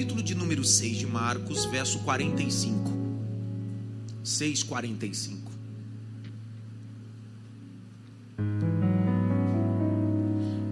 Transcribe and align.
capítulo 0.00 0.22
de 0.22 0.34
número 0.34 0.64
6 0.64 0.96
de 0.96 1.06
Marcos, 1.06 1.66
verso 1.66 1.98
45. 1.98 2.90
6,45. 4.24 5.36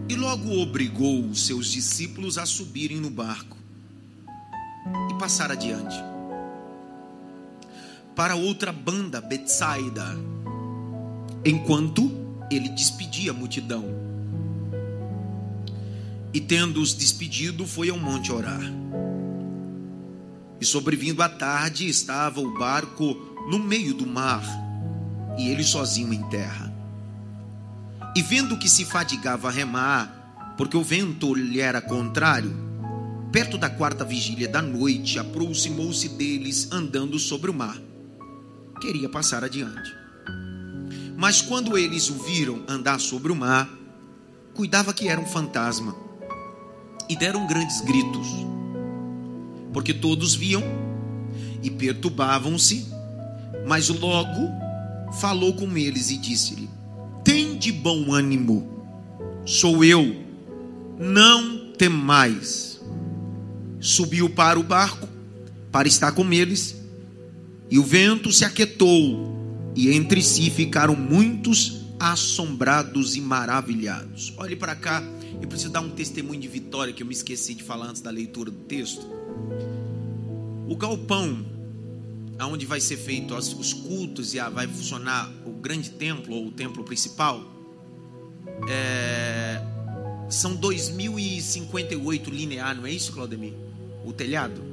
E 0.09 0.17
logo 0.17 0.59
obrigou 0.63 1.27
os 1.27 1.45
seus 1.45 1.71
discípulos 1.71 2.39
a 2.39 2.47
subirem 2.47 2.97
no 2.97 3.11
barco 3.11 3.59
e 5.11 5.19
passar 5.19 5.53
adiante 5.53 5.97
para 8.17 8.35
outra 8.35 8.73
banda, 8.73 9.21
Betsaida, 9.21 10.07
enquanto 11.45 12.11
ele 12.51 12.71
despedia 12.71 13.33
a 13.33 13.35
multidão. 13.35 13.85
E 16.33 16.41
tendo-os 16.41 16.95
despedido, 16.95 17.67
foi 17.67 17.91
ao 17.91 17.99
monte 17.99 18.33
orar. 18.33 18.79
E 20.61 20.65
sobrevindo 20.65 21.23
à 21.23 21.29
tarde, 21.29 21.89
estava 21.89 22.41
o 22.41 22.59
barco 22.59 23.15
no 23.51 23.59
meio 23.59 23.95
do 23.95 24.07
mar, 24.07 24.43
e 25.39 25.49
ele 25.49 25.63
sozinho 25.63 26.13
em 26.13 26.23
terra. 26.29 26.73
E 28.17 28.23
vendo 28.23 28.59
que 28.59 28.69
se 28.69 28.85
fadigava 28.85 29.49
a 29.49 29.53
remar, 29.53 30.55
porque 30.57 30.77
o 30.77 30.83
vento 30.83 31.35
lhe 31.35 31.61
era 31.61 31.81
contrário, 31.81 32.55
perto 33.31 33.57
da 33.57 33.71
quarta 33.71 34.05
vigília 34.05 34.49
da 34.49 34.61
noite, 34.61 35.19
aproximou-se 35.19 36.09
deles 36.09 36.69
andando 36.73 37.19
sobre 37.19 37.51
o 37.51 37.55
mar 37.55 37.79
queria 38.79 39.09
passar 39.09 39.45
adiante. 39.45 39.95
Mas 41.17 41.43
quando 41.43 41.77
eles 41.77 42.09
o 42.09 42.15
viram 42.15 42.63
andar 42.69 43.01
sobre 43.01 43.33
o 43.33 43.37
mar, 43.37 43.69
cuidava 44.55 44.95
que 44.95 45.09
era 45.09 45.21
um 45.21 45.27
fantasma, 45.27 45.95
e 47.09 47.17
deram 47.17 47.47
grandes 47.47 47.81
gritos, 47.81 48.29
porque 49.73 49.93
todos 49.93 50.35
viam 50.35 50.63
e 51.63 51.71
perturbavam-se, 51.71 52.87
mas 53.67 53.89
logo 53.89 54.51
falou 55.21 55.55
com 55.55 55.77
eles 55.77 56.11
e 56.11 56.19
disse-lhe: 56.19 56.69
Tem 57.25 57.57
de 57.57 57.73
bom 57.73 58.13
ânimo, 58.13 58.85
sou 59.45 59.85
eu, 59.85 60.17
não 60.99 61.73
temais. 61.73 62.81
Subiu 63.81 64.29
para 64.29 64.59
o 64.59 64.63
barco 64.63 65.09
para 65.71 65.87
estar 65.87 66.11
com 66.13 66.33
eles 66.33 66.79
e 67.71 67.79
o 67.79 67.83
vento 67.83 68.33
se 68.33 68.45
aquietou, 68.45 69.37
e 69.77 69.91
entre 69.91 70.23
si 70.23 70.51
ficaram 70.51 70.97
muitos 70.97 71.85
assombrados 72.01 73.15
e 73.15 73.21
maravilhados. 73.21 74.33
Olhe 74.39 74.57
para 74.57 74.75
cá, 74.75 75.03
eu 75.41 75.49
preciso 75.49 75.71
dar 75.71 75.81
um 75.81 75.91
testemunho 75.91 76.41
de 76.41 76.49
vitória 76.49 76.93
que 76.93 77.03
eu 77.03 77.07
me 77.07 77.13
esqueci 77.13 77.55
de 77.55 77.63
falar 77.63 77.87
antes 77.87 78.03
da 78.03 78.11
leitura 78.11 78.51
do 78.51 78.61
texto. 78.65 79.07
O 80.69 80.77
galpão, 80.77 81.45
aonde 82.39 82.67
vai 82.67 82.81
ser 82.81 82.97
feito 82.97 83.35
os 83.35 83.73
cultos 83.73 84.35
e 84.35 84.41
vai 84.51 84.67
funcionar 84.67 85.33
o 85.47 85.53
grande 85.53 85.91
templo 85.91 86.35
ou 86.35 86.49
o 86.49 86.51
templo 86.51 86.85
principal, 86.85 87.43
é, 88.69 89.63
são 90.29 90.57
2.058 90.57 92.29
linear, 92.29 92.77
não 92.77 92.87
é 92.87 92.93
isso, 92.93 93.13
Claudemir? 93.13 93.55
O 94.05 94.13
telhado? 94.13 94.68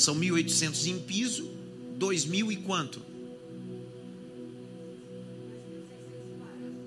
São 0.00 0.14
1.800 0.14 0.86
em 0.86 0.98
piso, 0.98 1.50
2.000 1.98 2.52
e 2.52 2.56
quanto? 2.56 3.02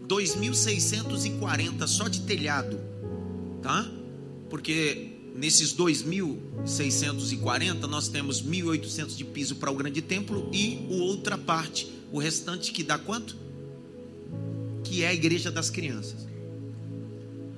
2.640 0.08 1.86
só 1.86 2.08
de 2.08 2.22
telhado, 2.22 2.80
tá? 3.62 3.88
Porque 4.50 5.12
nesses 5.36 5.76
2.640 5.76 7.82
nós 7.82 8.08
temos 8.08 8.42
1.800 8.42 9.16
de 9.16 9.26
piso 9.26 9.58
para 9.58 9.70
o 9.70 9.76
grande 9.76 10.02
templo 10.02 10.50
e 10.52 10.88
o 10.90 10.96
outra 10.96 11.38
parte, 11.38 11.94
o 12.12 12.18
restante 12.18 12.72
que 12.72 12.82
dá 12.82 12.98
quanto? 12.98 13.38
Que 14.84 15.04
é 15.04 15.10
a 15.10 15.14
igreja 15.14 15.52
das 15.52 15.70
crianças. 15.70 16.28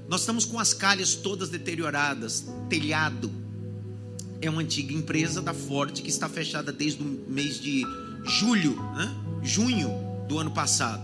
Nós 0.09 0.19
estamos 0.19 0.44
com 0.44 0.59
as 0.59 0.73
calhas 0.73 1.15
todas 1.15 1.47
deterioradas, 1.47 2.45
telhado 2.69 3.44
é 4.41 4.50
uma 4.50 4.62
antiga 4.62 4.94
empresa 4.94 5.41
da 5.41 5.53
Ford 5.53 6.01
que 6.01 6.09
está 6.09 6.28
fechada 6.28 6.72
desde 6.72 7.01
o 7.01 7.06
mês 7.28 7.59
de 7.59 7.84
julho, 8.25 8.75
né? 8.96 9.16
junho 9.44 9.90
do 10.28 10.40
ano 10.40 10.51
passado. 10.51 11.03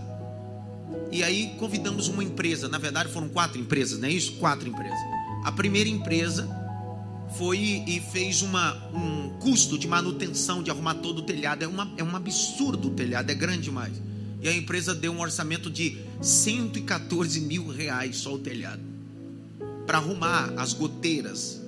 E 1.10 1.22
aí 1.22 1.54
convidamos 1.58 2.08
uma 2.08 2.22
empresa, 2.22 2.68
na 2.68 2.78
verdade 2.78 3.12
foram 3.12 3.28
quatro 3.28 3.58
empresas, 3.58 3.98
não 3.98 4.08
é 4.08 4.12
isso? 4.12 4.32
Quatro 4.32 4.68
empresas. 4.68 4.98
A 5.44 5.52
primeira 5.52 5.88
empresa 5.88 6.48
foi 7.36 7.58
e 7.58 8.00
fez 8.12 8.42
uma, 8.42 8.74
um 8.92 9.30
custo 9.40 9.78
de 9.78 9.88
manutenção, 9.88 10.62
de 10.62 10.70
arrumar 10.70 10.94
todo 10.94 11.18
o 11.18 11.22
telhado. 11.22 11.62
É, 11.62 11.66
uma, 11.66 11.90
é 11.96 12.04
um 12.04 12.14
absurdo 12.14 12.88
o 12.88 12.90
telhado, 12.90 13.30
é 13.30 13.34
grande 13.34 13.62
demais. 13.62 13.92
E 14.40 14.48
a 14.48 14.54
empresa 14.54 14.94
deu 14.94 15.12
um 15.12 15.20
orçamento 15.20 15.70
de 15.70 15.98
114 16.20 17.40
mil 17.40 17.68
reais 17.68 18.16
só 18.16 18.34
o 18.34 18.38
telhado. 18.38 18.82
Para 19.86 19.98
arrumar 19.98 20.52
as 20.56 20.72
goteiras. 20.72 21.60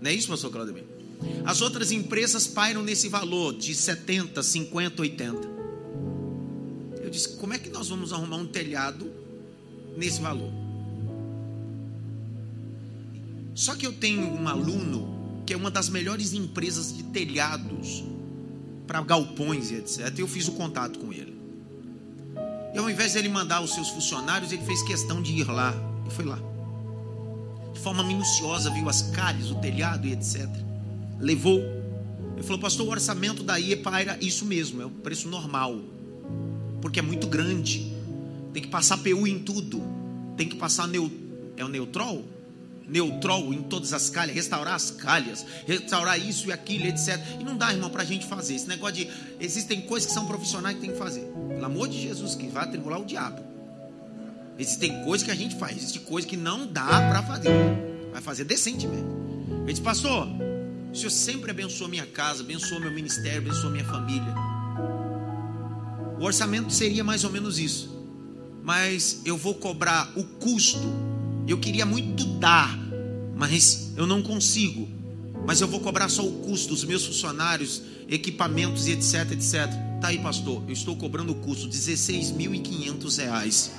Não 0.00 0.10
é 0.10 0.14
isso, 0.14 0.28
pastor 0.28 0.50
Claudio? 0.50 0.91
As 1.44 1.60
outras 1.60 1.90
empresas 1.90 2.46
pairam 2.46 2.82
nesse 2.82 3.08
valor 3.08 3.54
de 3.54 3.74
70, 3.74 4.42
50, 4.42 5.02
80. 5.02 5.48
Eu 7.02 7.10
disse: 7.10 7.36
como 7.36 7.52
é 7.52 7.58
que 7.58 7.68
nós 7.70 7.88
vamos 7.88 8.12
arrumar 8.12 8.36
um 8.36 8.46
telhado 8.46 9.10
nesse 9.96 10.20
valor? 10.20 10.52
Só 13.54 13.74
que 13.74 13.86
eu 13.86 13.92
tenho 13.92 14.22
um 14.22 14.48
aluno 14.48 15.42
que 15.44 15.52
é 15.52 15.56
uma 15.56 15.70
das 15.70 15.88
melhores 15.88 16.32
empresas 16.32 16.96
de 16.96 17.02
telhados 17.02 18.04
para 18.86 19.02
galpões 19.02 19.70
e 19.70 19.74
etc. 19.74 20.16
Eu 20.16 20.28
fiz 20.28 20.46
o 20.48 20.52
contato 20.52 20.98
com 20.98 21.12
ele. 21.12 21.36
E 22.74 22.78
ao 22.78 22.88
invés 22.88 23.12
de 23.12 23.18
ele 23.18 23.28
mandar 23.28 23.60
os 23.60 23.74
seus 23.74 23.88
funcionários, 23.88 24.52
ele 24.52 24.64
fez 24.64 24.80
questão 24.82 25.20
de 25.20 25.32
ir 25.32 25.46
lá. 25.48 25.74
E 26.06 26.10
foi 26.10 26.24
lá. 26.24 26.38
De 27.74 27.80
forma 27.80 28.02
minuciosa, 28.02 28.70
viu 28.70 28.88
as 28.88 29.02
calhes, 29.10 29.50
o 29.50 29.56
telhado 29.56 30.06
e 30.06 30.12
etc 30.12 30.71
levou. 31.22 31.60
Ele 32.34 32.42
falou, 32.42 32.58
pastor, 32.58 32.86
o 32.86 32.90
orçamento 32.90 33.42
da 33.42 33.56
IEPA 33.56 34.00
era 34.00 34.18
isso 34.20 34.44
mesmo, 34.44 34.82
é 34.82 34.84
o 34.84 34.90
preço 34.90 35.28
normal. 35.28 35.80
Porque 36.82 36.98
é 36.98 37.02
muito 37.02 37.28
grande. 37.28 37.92
Tem 38.52 38.62
que 38.62 38.68
passar 38.68 38.98
PU 38.98 39.26
em 39.26 39.38
tudo. 39.38 39.80
Tem 40.36 40.48
que 40.48 40.56
passar 40.56 40.88
neu, 40.88 41.10
é 41.56 41.64
o 41.64 41.68
neutrol? 41.68 42.24
Neutrol 42.88 43.54
em 43.54 43.62
todas 43.62 43.92
as 43.92 44.10
calhas, 44.10 44.34
restaurar 44.34 44.74
as 44.74 44.90
calhas, 44.90 45.46
restaurar 45.66 46.18
isso 46.18 46.48
e 46.48 46.52
aquilo, 46.52 46.86
etc. 46.86 47.16
E 47.40 47.44
não 47.44 47.56
dá, 47.56 47.72
irmão, 47.72 47.88
para 47.88 48.02
a 48.02 48.04
gente 48.04 48.26
fazer. 48.26 48.56
Esse 48.56 48.66
negócio 48.66 48.96
de. 48.96 49.08
Existem 49.40 49.80
coisas 49.82 50.08
que 50.08 50.12
são 50.12 50.26
profissionais 50.26 50.74
que 50.74 50.82
tem 50.82 50.90
que 50.90 50.98
fazer. 50.98 51.22
Pelo 51.48 51.64
amor 51.64 51.88
de 51.88 52.02
Jesus, 52.02 52.34
que 52.34 52.48
vai 52.48 52.64
atribular 52.64 53.00
o 53.00 53.04
diabo. 53.04 53.40
Existem 54.58 55.02
coisas 55.04 55.24
que 55.24 55.30
a 55.30 55.34
gente 55.34 55.54
faz, 55.54 55.76
existem 55.76 56.02
coisas 56.02 56.28
que 56.28 56.36
não 56.36 56.66
dá 56.66 56.86
para 56.86 57.22
fazer. 57.22 57.50
Vai 58.12 58.20
fazer 58.20 58.44
decentemente. 58.44 59.06
Ele 59.62 59.72
disse, 59.72 59.80
pastor, 59.80 60.28
o 60.92 60.94
Senhor 60.94 61.10
sempre 61.10 61.50
abençoa 61.50 61.88
minha 61.88 62.04
casa, 62.04 62.42
abençoa 62.42 62.78
meu 62.78 62.92
ministério, 62.92 63.38
abençoa 63.38 63.70
minha 63.70 63.84
família. 63.84 64.34
O 66.20 66.24
orçamento 66.24 66.70
seria 66.72 67.02
mais 67.02 67.24
ou 67.24 67.30
menos 67.30 67.58
isso. 67.58 67.90
Mas 68.62 69.22
eu 69.24 69.36
vou 69.36 69.54
cobrar 69.54 70.12
o 70.14 70.22
custo. 70.22 70.92
Eu 71.48 71.58
queria 71.58 71.86
muito 71.86 72.24
dar, 72.38 72.78
mas 73.34 73.92
eu 73.96 74.06
não 74.06 74.22
consigo. 74.22 74.86
Mas 75.46 75.60
eu 75.60 75.66
vou 75.66 75.80
cobrar 75.80 76.08
só 76.08 76.24
o 76.24 76.30
custo 76.42 76.68
dos 76.68 76.84
meus 76.84 77.04
funcionários, 77.06 77.82
equipamentos 78.08 78.86
e 78.86 78.92
etc, 78.92 79.32
etc. 79.32 79.68
Tá 80.00 80.08
aí, 80.08 80.18
pastor. 80.18 80.62
Eu 80.66 80.72
estou 80.72 80.94
cobrando 80.94 81.32
o 81.32 81.36
custo 81.36 81.68
de 81.68 81.76
16.500 81.76 83.16
reais. 83.18 83.72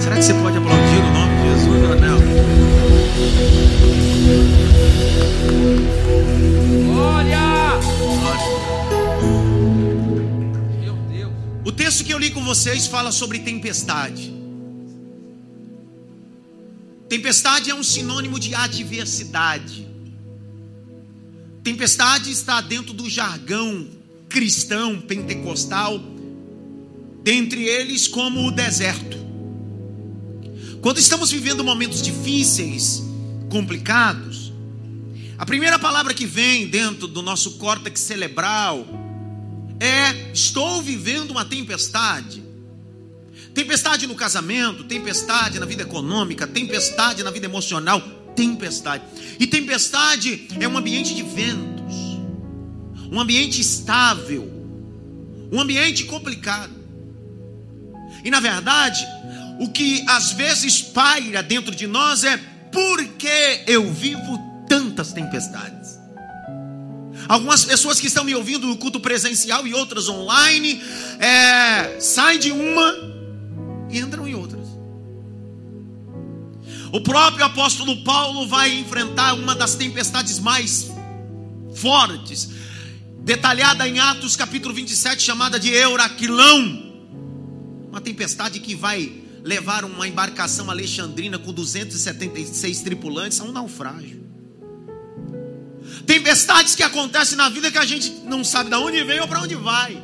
Será 0.00 0.16
que 0.16 0.22
você 0.22 0.34
pode 0.34 0.58
aplaudir 0.58 0.98
o 0.98 1.12
nome 1.12 1.34
de 1.36 1.60
Jesus, 1.60 1.90
Anel? 1.90 2.89
Glória! 6.86 7.38
Meu 10.80 10.94
Deus. 10.94 11.32
O 11.64 11.72
texto 11.72 12.04
que 12.04 12.12
eu 12.12 12.18
li 12.18 12.30
com 12.30 12.44
vocês 12.44 12.86
fala 12.86 13.12
sobre 13.12 13.40
tempestade. 13.40 14.32
Tempestade 17.08 17.70
é 17.70 17.74
um 17.74 17.82
sinônimo 17.82 18.38
de 18.38 18.54
adversidade. 18.54 19.86
Tempestade 21.62 22.30
está 22.30 22.60
dentro 22.60 22.94
do 22.94 23.10
jargão 23.10 23.86
cristão 24.28 25.00
pentecostal, 25.00 26.00
dentre 27.22 27.64
eles 27.64 28.06
como 28.06 28.46
o 28.46 28.50
deserto. 28.52 29.18
Quando 30.80 30.98
estamos 30.98 31.30
vivendo 31.30 31.62
momentos 31.62 32.00
difíceis, 32.00 33.02
complicados, 33.50 34.52
a 35.36 35.44
primeira 35.44 35.78
palavra 35.78 36.14
que 36.14 36.24
vem 36.24 36.68
dentro 36.68 37.06
do 37.06 37.20
nosso 37.20 37.52
córtex 37.52 38.00
cerebral 38.00 38.86
é: 39.80 40.32
estou 40.32 40.80
vivendo 40.80 41.32
uma 41.32 41.44
tempestade. 41.44 42.42
Tempestade 43.52 44.06
no 44.06 44.14
casamento, 44.14 44.84
tempestade 44.84 45.58
na 45.58 45.66
vida 45.66 45.82
econômica, 45.82 46.46
tempestade 46.46 47.24
na 47.24 47.30
vida 47.30 47.46
emocional, 47.46 48.00
tempestade. 48.36 49.02
E 49.40 49.46
tempestade 49.46 50.46
é 50.60 50.68
um 50.68 50.78
ambiente 50.78 51.14
de 51.14 51.22
ventos, 51.22 51.94
um 53.10 53.18
ambiente 53.18 53.60
estável, 53.60 54.48
um 55.50 55.60
ambiente 55.60 56.04
complicado. 56.04 56.72
E 58.22 58.30
na 58.30 58.38
verdade, 58.38 59.04
o 59.58 59.68
que 59.68 60.04
às 60.06 60.32
vezes 60.32 60.80
paira 60.80 61.42
dentro 61.42 61.74
de 61.74 61.86
nós 61.86 62.22
é 62.22 62.38
por 62.72 63.04
que 63.14 63.64
eu 63.66 63.92
vivo 63.92 64.38
tantas 64.68 65.12
tempestades? 65.12 65.98
Algumas 67.28 67.64
pessoas 67.64 68.00
que 68.00 68.08
estão 68.08 68.24
me 68.24 68.34
ouvindo 68.34 68.66
no 68.66 68.76
culto 68.76 68.98
presencial 68.98 69.66
e 69.66 69.72
outras 69.72 70.08
online, 70.08 70.82
é, 71.18 72.00
saem 72.00 72.38
de 72.38 72.50
uma 72.50 72.92
e 73.88 73.98
entram 73.98 74.26
em 74.26 74.34
outras. 74.34 74.66
O 76.92 77.00
próprio 77.00 77.44
apóstolo 77.44 78.02
Paulo 78.02 78.48
vai 78.48 78.76
enfrentar 78.76 79.34
uma 79.34 79.54
das 79.54 79.76
tempestades 79.76 80.40
mais 80.40 80.90
fortes, 81.76 82.50
detalhada 83.22 83.86
em 83.86 84.00
Atos 84.00 84.34
capítulo 84.34 84.74
27, 84.74 85.22
chamada 85.22 85.60
de 85.60 85.70
Euraquilão. 85.70 86.90
Uma 87.88 88.00
tempestade 88.00 88.58
que 88.58 88.74
vai 88.74 89.22
levar 89.42 89.84
uma 89.84 90.06
embarcação 90.06 90.70
alexandrina 90.70 91.38
com 91.38 91.52
276 91.52 92.80
tripulantes 92.82 93.40
a 93.40 93.44
um 93.44 93.52
naufrágio. 93.52 94.20
Tempestades 96.06 96.74
que 96.74 96.82
acontecem 96.82 97.36
na 97.36 97.48
vida 97.48 97.70
que 97.70 97.78
a 97.78 97.86
gente 97.86 98.10
não 98.24 98.44
sabe 98.44 98.70
de 98.70 98.76
onde 98.76 99.02
vem 99.04 99.20
ou 99.20 99.28
para 99.28 99.40
onde 99.40 99.54
vai. 99.54 100.02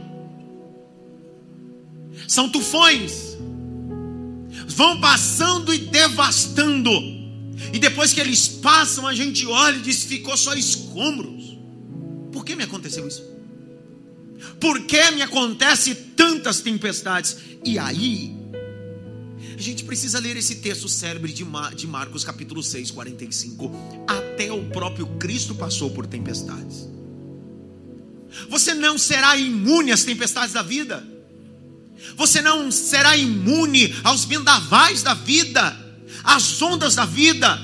São 2.26 2.48
tufões 2.48 3.36
vão 4.76 5.00
passando 5.00 5.72
e 5.72 5.78
devastando. 5.78 6.90
E 7.72 7.78
depois 7.78 8.12
que 8.12 8.20
eles 8.20 8.46
passam, 8.46 9.06
a 9.06 9.14
gente 9.14 9.46
olha 9.46 9.76
e 9.76 9.80
diz: 9.80 10.04
ficou 10.04 10.36
só 10.36 10.54
escombros. 10.54 11.56
Por 12.32 12.44
que 12.44 12.54
me 12.54 12.64
aconteceu 12.64 13.08
isso? 13.08 13.24
Por 14.60 14.82
que 14.82 15.10
me 15.12 15.22
acontece 15.22 15.94
tantas 15.94 16.60
tempestades? 16.60 17.36
E 17.64 17.78
aí, 17.78 18.36
a 19.56 19.62
gente 19.62 19.84
precisa 19.84 20.18
ler 20.18 20.36
esse 20.36 20.56
texto 20.56 20.88
célebre 20.88 21.32
de, 21.32 21.44
Mar 21.44 21.74
de 21.74 21.86
Marcos, 21.86 22.22
capítulo 22.22 22.62
6, 22.62 22.90
45. 22.90 23.72
Até 24.06 24.52
o 24.52 24.68
próprio 24.68 25.06
Cristo 25.18 25.54
passou 25.54 25.90
por 25.90 26.06
tempestades. 26.06 26.88
Você 28.50 28.74
não 28.74 28.98
será 28.98 29.36
imune 29.36 29.92
às 29.92 30.04
tempestades 30.04 30.52
da 30.52 30.62
vida. 30.62 31.02
Você 32.16 32.42
não 32.42 32.70
será 32.70 33.16
imune 33.16 33.94
aos 34.04 34.26
vendavais 34.26 35.02
da 35.02 35.14
vida, 35.14 35.74
às 36.22 36.60
ondas 36.60 36.94
da 36.94 37.06
vida. 37.06 37.58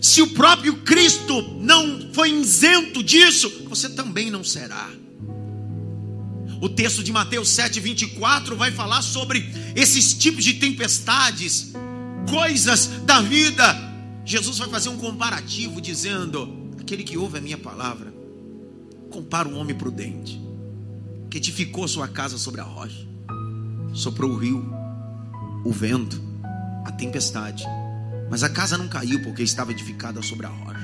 Se 0.00 0.22
o 0.22 0.30
próprio 0.30 0.78
Cristo 0.78 1.42
não 1.60 2.12
foi 2.14 2.30
isento 2.30 3.02
disso, 3.02 3.66
você 3.68 3.90
também 3.90 4.30
não 4.30 4.42
será. 4.42 4.90
O 6.60 6.68
texto 6.68 7.02
de 7.02 7.12
Mateus 7.12 7.48
7:24 7.50 8.56
vai 8.56 8.70
falar 8.70 9.02
sobre 9.02 9.48
esses 9.74 10.14
tipos 10.14 10.44
de 10.44 10.54
tempestades, 10.54 11.72
coisas 12.28 12.86
da 13.04 13.20
vida. 13.20 13.88
Jesus 14.24 14.58
vai 14.58 14.68
fazer 14.68 14.88
um 14.88 14.98
comparativo 14.98 15.80
dizendo: 15.80 16.72
aquele 16.80 17.04
que 17.04 17.16
ouve 17.16 17.38
a 17.38 17.40
minha 17.40 17.58
palavra, 17.58 18.12
compara 19.10 19.48
um 19.48 19.56
homem 19.56 19.76
prudente, 19.76 20.40
que 21.30 21.38
edificou 21.38 21.86
sua 21.86 22.08
casa 22.08 22.36
sobre 22.38 22.60
a 22.60 22.64
rocha 22.64 23.08
soprou 23.92 24.30
o 24.30 24.36
rio, 24.36 24.64
o 25.64 25.72
vento, 25.72 26.20
a 26.84 26.92
tempestade. 26.92 27.64
Mas 28.30 28.42
a 28.42 28.48
casa 28.48 28.76
não 28.76 28.88
caiu 28.88 29.22
porque 29.22 29.42
estava 29.42 29.72
edificada 29.72 30.22
sobre 30.22 30.46
a 30.46 30.50
rocha. 30.50 30.77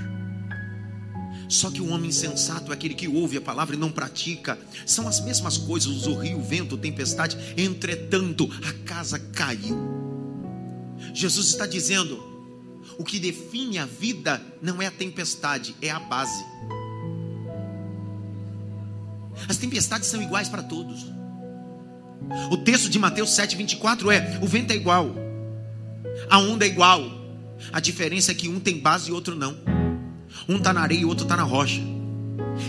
Só 1.49 1.71
que 1.71 1.81
o 1.81 1.89
homem 1.89 2.09
insensato 2.09 2.71
é 2.71 2.75
aquele 2.75 2.95
que 2.95 3.09
ouve 3.09 3.37
a 3.37 3.41
palavra 3.41 3.77
e 3.77 3.79
não 3.79 3.91
pratica. 3.91 4.59
São 4.87 5.07
as 5.07 5.21
mesmas 5.21 5.57
coisas, 5.59 6.07
o 6.07 6.15
rio, 6.15 6.39
o 6.39 6.43
vento, 6.43 6.75
a 6.75 6.79
tempestade. 6.79 7.37
Entretanto, 7.57 8.51
a 8.63 8.73
casa 8.85 9.19
caiu. 9.19 9.77
Jesus 11.13 11.49
está 11.49 11.67
dizendo: 11.67 12.23
o 12.99 13.05
que 13.05 13.19
define 13.19 13.79
a 13.79 13.87
vida 13.87 14.41
não 14.63 14.81
é 14.81 14.87
a 14.87 14.91
tempestade, 14.91 15.75
é 15.83 15.91
a 15.91 15.99
base. 15.99 16.45
As 19.49 19.57
tempestades 19.57 20.09
são 20.09 20.23
iguais 20.23 20.49
para 20.49 20.63
todos. 20.63 21.05
O 22.51 22.57
texto 22.57 22.89
de 22.89 22.99
Mateus 22.99 23.31
7,24 23.31 24.11
é: 24.11 24.39
o 24.43 24.47
vento 24.47 24.73
é 24.73 24.77
igual, 24.77 25.15
a 26.31 26.39
onda 26.39 26.65
é 26.65 26.69
igual, 26.69 27.03
a 27.73 27.81
diferença 27.81 28.33
é 28.33 28.35
que 28.35 28.49
um 28.49 28.61
tem 28.61 28.79
base 28.79 29.11
e 29.11 29.13
outro 29.13 29.35
não. 29.35 29.84
Um 30.49 30.57
está 30.57 30.73
na 30.73 30.81
areia 30.81 31.01
e 31.01 31.05
o 31.05 31.09
outro 31.09 31.25
está 31.25 31.37
na 31.37 31.43
rocha. 31.43 31.81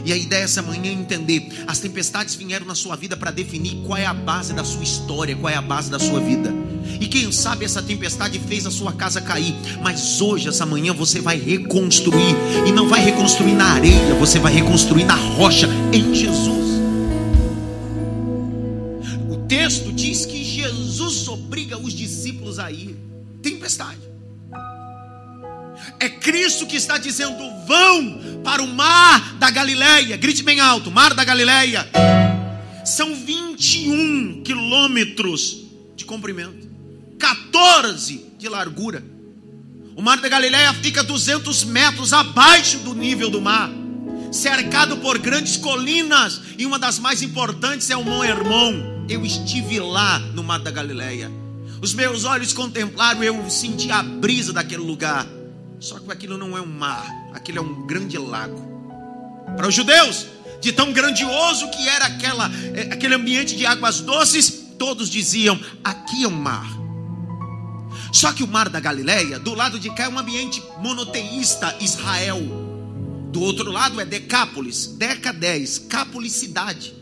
E 0.04 0.12
a 0.12 0.18
ideia 0.18 0.44
essa 0.44 0.62
manhã 0.62 0.92
é 0.92 0.94
entender: 0.94 1.48
as 1.68 1.80
tempestades 1.80 2.36
vieram 2.36 2.66
na 2.66 2.76
sua 2.76 2.96
vida 2.96 3.16
para 3.16 3.32
definir 3.32 3.84
qual 3.86 3.98
é 3.98 4.06
a 4.06 4.14
base 4.14 4.54
da 4.54 4.64
sua 4.64 4.84
história, 4.84 5.36
qual 5.36 5.52
é 5.52 5.56
a 5.56 5.62
base 5.62 5.90
da 5.90 6.00
sua 6.00 6.20
vida. 6.20 6.54
E 7.00 7.08
quem 7.08 7.32
sabe 7.32 7.66
essa 7.66 7.82
tempestade 7.82 8.40
fez 8.40 8.66
a 8.66 8.72
sua 8.72 8.94
casa 8.94 9.20
cair, 9.20 9.56
mas 9.82 10.22
hoje, 10.22 10.48
essa 10.48 10.66
manhã, 10.66 10.94
você 10.94 11.20
vai 11.20 11.38
reconstruir, 11.38 12.36
e 12.68 12.72
não 12.72 12.88
vai 12.88 13.04
reconstruir 13.04 13.54
na 13.54 13.66
areia, 13.66 14.14
você 14.16 14.40
vai 14.40 14.54
reconstruir 14.54 15.04
na 15.04 15.16
rocha, 15.16 15.68
em 15.92 16.14
Jesus 16.14 16.66
texto 19.48 19.92
diz 19.92 20.26
que 20.26 20.44
Jesus 20.44 21.28
obriga 21.28 21.78
os 21.78 21.94
discípulos 21.94 22.60
a 22.60 22.72
ir. 22.72 22.96
Tempestade. 23.42 24.00
Cristo 26.26 26.66
que 26.66 26.76
está 26.76 26.98
dizendo: 26.98 27.38
vão 27.68 28.42
para 28.44 28.64
o 28.64 28.68
mar 28.68 29.36
da 29.36 29.52
Galileia. 29.52 30.18
Grite 30.18 30.42
bem 30.42 30.60
alto: 30.60 30.90
mar 30.90 31.14
da 31.14 31.24
Galileia. 31.24 31.88
São 32.84 33.14
21 33.14 34.42
quilômetros 34.44 35.64
de 35.96 36.04
comprimento, 36.04 36.68
14 37.20 38.26
de 38.40 38.50
largura. 38.50 39.04
O 39.96 40.02
mar 40.02 40.20
da 40.20 40.28
Galileia 40.28 40.74
fica 40.74 41.04
200 41.04 41.64
metros 41.66 42.12
abaixo 42.12 42.80
do 42.80 42.96
nível 42.96 43.30
do 43.30 43.40
mar, 43.40 43.70
cercado 44.32 44.98
por 44.98 45.20
grandes 45.20 45.58
colinas, 45.58 46.42
e 46.58 46.66
uma 46.66 46.80
das 46.80 46.98
mais 46.98 47.22
importantes 47.22 47.90
é 47.92 47.96
o 47.96 48.24
Hermon 48.24 48.96
eu 49.08 49.24
estive 49.24 49.80
lá 49.80 50.18
no 50.18 50.44
Mar 50.44 50.60
da 50.60 50.72
Galileia. 50.72 51.32
Os 51.82 51.94
meus 51.94 52.26
olhos 52.26 52.52
contemplaram, 52.52 53.24
eu 53.24 53.48
senti 53.50 53.92
a 53.92 54.02
brisa 54.02 54.52
daquele 54.52 54.82
lugar. 54.82 55.28
Só 55.80 56.00
que 56.00 56.12
aquilo 56.12 56.38
não 56.38 56.58
é 56.58 56.62
um 56.62 56.66
mar, 56.66 57.06
aquilo 57.34 57.60
é 57.60 57.62
um 57.62 57.86
grande 57.86 58.18
lago. 58.18 58.60
Para 59.56 59.68
os 59.68 59.74
judeus, 59.74 60.28
de 60.62 60.72
tão 60.72 60.92
grandioso 60.92 61.70
que 61.70 61.88
era 61.88 62.06
aquela, 62.06 62.50
é, 62.74 62.94
aquele 62.94 63.16
ambiente 63.16 63.56
de 63.56 63.66
águas 63.66 64.02
doces, 64.02 64.50
todos 64.80 65.10
diziam: 65.10 65.60
aqui 65.84 66.24
é 66.24 66.28
um 66.28 66.32
mar. 66.32 66.68
Só 68.12 68.32
que 68.32 68.44
o 68.44 68.48
mar 68.48 68.70
da 68.70 68.80
Galileia, 68.80 69.38
do 69.38 69.54
lado 69.54 69.80
de 69.80 69.90
cá 69.94 70.06
é 70.06 70.10
um 70.10 70.18
ambiente 70.18 70.64
monoteísta, 70.80 71.76
Israel. 71.82 72.40
Do 73.32 73.42
outro 73.42 73.70
lado 73.70 74.00
é 74.00 74.06
Decápolis, 74.06 74.88
Deca 74.88 75.34
10, 75.34 75.80
Cápolis 75.90 76.32
cidade. 76.32 76.96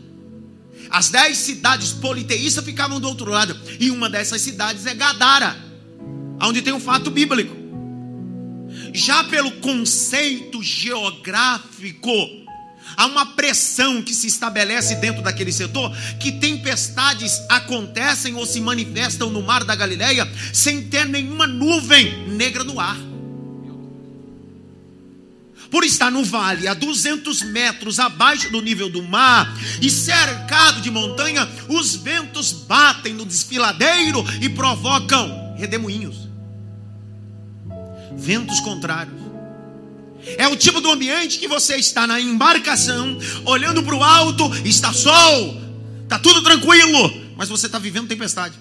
As 0.90 1.08
dez 1.08 1.38
cidades 1.38 1.92
politeístas 1.92 2.64
ficavam 2.64 3.00
do 3.00 3.08
outro 3.08 3.30
lado. 3.30 3.56
E 3.80 3.90
uma 3.90 4.10
dessas 4.10 4.42
cidades 4.42 4.86
é 4.86 4.94
Gadara, 4.94 5.56
onde 6.42 6.62
tem 6.62 6.72
um 6.72 6.80
fato 6.80 7.10
bíblico. 7.10 7.63
Já 8.94 9.24
pelo 9.24 9.50
conceito 9.54 10.62
geográfico, 10.62 12.12
há 12.96 13.06
uma 13.06 13.26
pressão 13.26 14.00
que 14.00 14.14
se 14.14 14.28
estabelece 14.28 14.94
dentro 14.94 15.20
daquele 15.20 15.52
setor 15.52 15.90
que 16.20 16.30
tempestades 16.30 17.42
acontecem 17.48 18.36
ou 18.36 18.46
se 18.46 18.60
manifestam 18.60 19.30
no 19.30 19.42
mar 19.42 19.64
da 19.64 19.74
Galileia 19.74 20.30
sem 20.52 20.82
ter 20.82 21.06
nenhuma 21.06 21.44
nuvem 21.44 22.28
negra 22.28 22.62
no 22.62 22.78
ar. 22.78 22.96
Por 25.72 25.82
estar 25.82 26.08
no 26.08 26.22
vale, 26.22 26.68
a 26.68 26.74
200 26.74 27.42
metros 27.42 27.98
abaixo 27.98 28.48
do 28.52 28.62
nível 28.62 28.88
do 28.88 29.02
mar 29.02 29.52
e 29.82 29.90
cercado 29.90 30.80
de 30.80 30.88
montanha, 30.88 31.50
os 31.68 31.96
ventos 31.96 32.52
batem 32.52 33.12
no 33.12 33.26
desfiladeiro 33.26 34.24
e 34.40 34.48
provocam 34.48 35.56
redemoinhos, 35.56 36.23
ventos 38.16 38.60
contrários. 38.60 39.24
É 40.38 40.48
o 40.48 40.56
tipo 40.56 40.80
do 40.80 40.90
ambiente 40.90 41.38
que 41.38 41.46
você 41.46 41.76
está 41.76 42.06
na 42.06 42.20
embarcação, 42.20 43.18
olhando 43.44 43.82
para 43.82 43.94
o 43.94 44.02
alto, 44.02 44.50
está 44.64 44.92
sol, 44.92 45.60
está 46.02 46.18
tudo 46.18 46.42
tranquilo, 46.42 47.12
mas 47.36 47.48
você 47.48 47.66
está 47.66 47.78
vivendo 47.78 48.08
tempestade. 48.08 48.54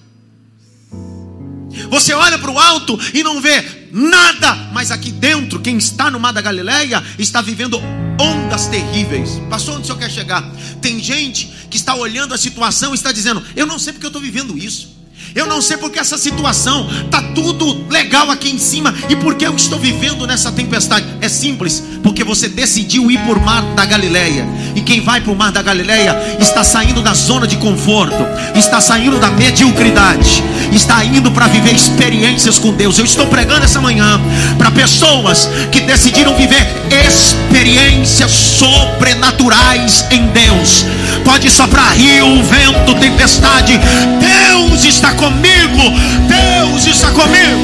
Você 1.90 2.14
olha 2.14 2.38
para 2.38 2.52
o 2.52 2.60
alto 2.60 3.00
e 3.14 3.24
não 3.24 3.42
vê 3.42 3.88
nada, 3.92 4.54
mas 4.74 4.92
aqui 4.92 5.12
dentro, 5.12 5.60
quem 5.60 5.78
está 5.78 6.12
no 6.12 6.20
mar 6.20 6.32
da 6.32 6.42
Galileia 6.42 7.04
está 7.18 7.42
vivendo 7.42 7.80
ondas 8.20 8.68
terríveis. 8.68 9.42
Pastor, 9.50 9.76
onde 9.76 9.84
o 9.84 9.86
senhor 9.86 9.98
quer 9.98 10.12
chegar? 10.12 10.44
Tem 10.82 11.02
gente 11.02 11.48
que 11.70 11.78
está 11.78 11.96
olhando 11.96 12.34
a 12.34 12.38
situação 12.38 12.92
e 12.92 12.96
está 12.96 13.12
dizendo: 13.12 13.44
Eu 13.56 13.66
não 13.66 13.80
sei 13.80 13.94
porque 13.94 14.06
eu 14.06 14.10
estou 14.10 14.22
vivendo 14.22 14.58
isso. 14.58 14.94
Eu 15.36 15.48
não 15.48 15.62
sei 15.62 15.78
porque 15.78 15.98
essa 15.98 16.16
situação 16.16 16.88
tá 17.10 17.20
tudo 17.34 17.86
legal 17.90 18.30
aqui 18.30 18.52
em 18.52 18.60
cima 18.60 18.94
e 19.10 19.16
porque 19.16 19.48
eu 19.48 19.56
estou 19.56 19.80
vivendo 19.80 20.28
nessa 20.28 20.52
tempestade. 20.52 21.08
É 21.22 21.28
simples, 21.28 21.84
porque 22.04 22.24
você 22.24 22.48
decidiu 22.48 23.10
ir 23.10 23.18
por 23.26 23.40
mar 23.40 23.64
da 23.74 23.84
Galileia. 23.84 24.48
E 24.76 24.82
quem 24.82 25.02
vai 25.02 25.22
para 25.22 25.32
o 25.32 25.36
mar 25.36 25.52
da 25.52 25.62
Galileia 25.64 26.16
está 26.40 26.64
saindo 26.64 27.02
da 27.02 27.16
zona 27.16 27.48
de 27.48 27.58
conforto, 27.58 28.26
está 28.54 28.80
saindo 28.80 29.18
da 29.18 29.32
mediocridade, 29.32 30.44
está 30.72 31.04
indo 31.04 31.32
para 31.32 31.48
viver 31.48 31.74
experiências 31.74 32.60
com 32.60 32.72
Deus. 32.72 33.00
Eu 33.00 33.06
estou 33.06 33.26
pregando 33.26 33.66
essa 33.66 33.82
manhã 33.82 34.22
para 34.58 34.70
pessoas 34.70 35.50
que 35.72 35.80
decidiram 35.82 36.36
viver 36.36 36.68
experiências 37.08 38.32
sobrenaturais 38.32 40.06
em 40.12 40.28
Deus. 40.28 40.86
Pode 41.26 41.50
soprar 41.50 41.96
rio, 41.96 42.44
vento, 42.44 42.94
tempestade. 43.00 43.80
Deus 44.20 44.84
está 44.86 45.14
comigo. 45.24 45.84
Deus 46.28 46.86
está 46.86 47.12
comigo. 47.12 47.64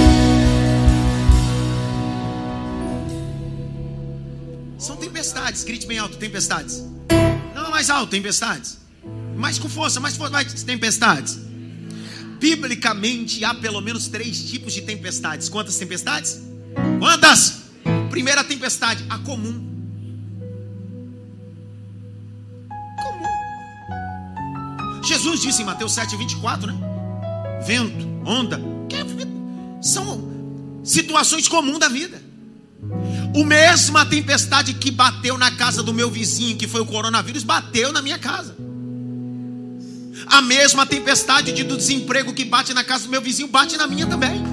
São 4.78 4.96
tempestades, 4.96 5.64
grite 5.66 5.86
bem 5.86 5.98
alto, 5.98 6.18
tempestades. 6.18 6.82
Não 7.54 7.70
mais 7.70 7.90
alto, 7.90 8.12
tempestades. 8.12 8.78
Mais 9.36 9.60
com 9.60 9.68
força, 9.68 10.00
mais 10.00 10.16
força, 10.16 10.32
mais 10.32 10.64
tempestades. 10.64 11.38
Biblicamente 12.40 13.44
há 13.44 13.54
pelo 13.54 13.82
menos 13.82 14.08
três 14.08 14.50
tipos 14.50 14.74
de 14.74 14.82
tempestades. 14.84 15.50
Quantas 15.50 15.76
tempestades? 15.78 16.42
Quantas? 17.00 17.64
Primeira 18.10 18.44
tempestade, 18.44 19.04
a 19.10 19.18
comum. 19.20 19.68
Comum. 23.04 23.28
Jesus 25.04 25.42
disse 25.42 25.62
em 25.62 25.66
Mateus 25.66 25.92
7, 25.94 26.16
24, 26.16 26.72
né? 26.72 26.99
Vento, 27.66 28.08
onda, 28.26 28.60
são 29.82 30.30
situações 30.84 31.48
comuns 31.48 31.80
da 31.80 31.88
vida. 31.88 32.22
O 33.36 33.44
mesma 33.44 34.06
tempestade 34.06 34.74
que 34.74 34.92
bateu 34.92 35.38
na 35.38 35.52
casa 35.52 35.84
do 35.84 35.94
meu 35.94 36.10
vizinho, 36.10 36.58
que 36.58 36.68
foi 36.68 36.82
o 36.82 36.86
coronavírus, 36.86 37.44
bateu 37.44 37.92
na 37.92 38.02
minha 38.02 38.18
casa. 38.18 38.56
A 40.26 40.42
mesma 40.42 40.86
tempestade 40.86 41.52
de, 41.52 41.64
do 41.64 41.78
desemprego 41.78 42.34
que 42.34 42.46
bate 42.46 42.74
na 42.74 42.84
casa 42.84 43.06
do 43.06 43.10
meu 43.10 43.22
vizinho, 43.22 43.48
bate 43.48 43.78
na 43.78 43.88
minha 43.88 44.06
também. 44.06 44.44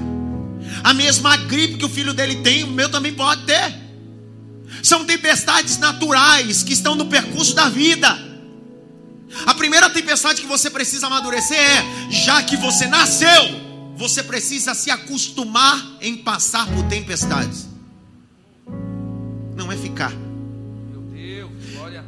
A 0.83 0.93
mesma 0.93 1.35
gripe 1.37 1.77
que 1.77 1.85
o 1.85 1.89
filho 1.89 2.13
dele 2.13 2.37
tem, 2.37 2.63
o 2.63 2.67
meu 2.67 2.89
também 2.89 3.13
pode 3.13 3.43
ter. 3.43 3.75
São 4.83 5.05
tempestades 5.05 5.77
naturais 5.77 6.63
que 6.63 6.73
estão 6.73 6.95
no 6.95 7.07
percurso 7.07 7.55
da 7.55 7.69
vida. 7.69 8.26
A 9.45 9.53
primeira 9.53 9.89
tempestade 9.89 10.41
que 10.41 10.47
você 10.47 10.69
precisa 10.69 11.07
amadurecer 11.07 11.57
é: 11.57 12.11
já 12.11 12.41
que 12.43 12.55
você 12.55 12.87
nasceu, 12.87 13.67
você 13.95 14.23
precisa 14.23 14.73
se 14.73 14.89
acostumar 14.89 15.97
em 16.01 16.17
passar 16.17 16.67
por 16.67 16.83
tempestades. 16.87 17.67
Não 19.55 19.71
é 19.71 19.77
ficar. 19.77 20.11
Meu 20.91 21.01
Deus, 21.01 21.51
olha. 21.79 22.05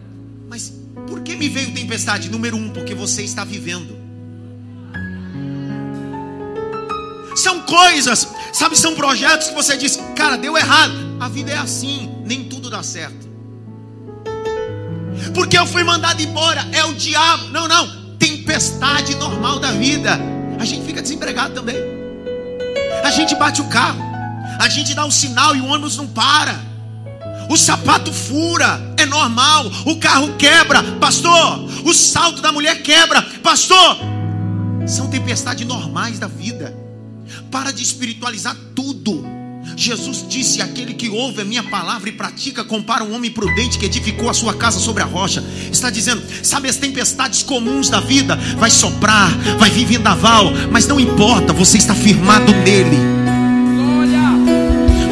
Mas 0.47 0.71
por 1.07 1.21
que 1.21 1.35
me 1.35 1.49
veio 1.49 1.73
tempestade? 1.73 2.29
Número 2.29 2.55
um, 2.55 2.69
porque 2.69 2.93
você 2.93 3.23
está 3.23 3.43
vivendo. 3.43 3.97
São 7.35 7.61
coisas, 7.61 8.27
sabe, 8.51 8.77
são 8.77 8.95
projetos 8.95 9.47
que 9.47 9.55
você 9.55 9.77
diz, 9.77 9.97
cara, 10.15 10.37
deu 10.37 10.57
errado. 10.57 10.93
A 11.19 11.29
vida 11.29 11.51
é 11.51 11.57
assim, 11.57 12.09
nem 12.25 12.43
tudo 12.43 12.69
dá 12.69 12.83
certo. 12.83 13.28
Porque 15.33 15.57
eu 15.57 15.65
fui 15.65 15.83
mandado 15.83 16.21
embora, 16.21 16.65
é 16.71 16.83
o 16.85 16.93
diabo. 16.93 17.49
Não, 17.49 17.67
não, 17.67 18.15
tempestade 18.17 19.15
normal 19.15 19.59
da 19.59 19.71
vida. 19.71 20.19
A 20.59 20.65
gente 20.65 20.85
fica 20.85 21.01
desempregado 21.01 21.53
também. 21.53 21.77
A 23.03 23.11
gente 23.11 23.35
bate 23.35 23.61
o 23.61 23.65
carro, 23.65 24.01
a 24.59 24.67
gente 24.67 24.93
dá 24.93 25.05
um 25.05 25.11
sinal 25.11 25.55
e 25.55 25.61
o 25.61 25.67
ônibus 25.67 25.97
não 25.97 26.07
para. 26.07 26.59
O 27.49 27.57
sapato 27.57 28.13
fura, 28.13 28.93
é 28.97 29.05
normal. 29.05 29.65
O 29.85 29.97
carro 29.97 30.35
quebra, 30.37 30.83
pastor. 30.99 31.65
O 31.85 31.93
salto 31.93 32.41
da 32.41 32.51
mulher 32.51 32.83
quebra, 32.83 33.21
pastor. 33.41 33.97
São 34.85 35.09
tempestades 35.09 35.65
normais 35.65 36.19
da 36.19 36.27
vida. 36.27 36.77
Para 37.49 37.71
de 37.71 37.81
espiritualizar 37.81 38.55
tudo. 38.75 39.38
Jesus 39.79 40.25
disse: 40.27 40.61
Aquele 40.61 40.93
que 40.93 41.09
ouve 41.09 41.41
a 41.41 41.45
minha 41.45 41.63
palavra 41.63 42.09
e 42.09 42.11
pratica, 42.11 42.63
compara 42.63 43.03
um 43.03 43.15
homem 43.15 43.31
prudente 43.31 43.79
que 43.79 43.85
edificou 43.85 44.29
a 44.29 44.33
sua 44.33 44.53
casa 44.53 44.79
sobre 44.79 45.01
a 45.01 45.05
rocha. 45.05 45.43
Está 45.71 45.89
dizendo, 45.89 46.21
sabe, 46.43 46.67
as 46.67 46.75
tempestades 46.75 47.43
comuns 47.43 47.89
da 47.89 47.99
vida 47.99 48.35
vai 48.57 48.69
soprar, 48.69 49.29
vai 49.57 49.69
vir 49.69 49.85
vendaval, 49.85 50.51
mas 50.71 50.85
não 50.85 50.99
importa, 50.99 51.53
você 51.53 51.77
está 51.77 51.95
firmado 51.95 52.51
nele 52.51 53.19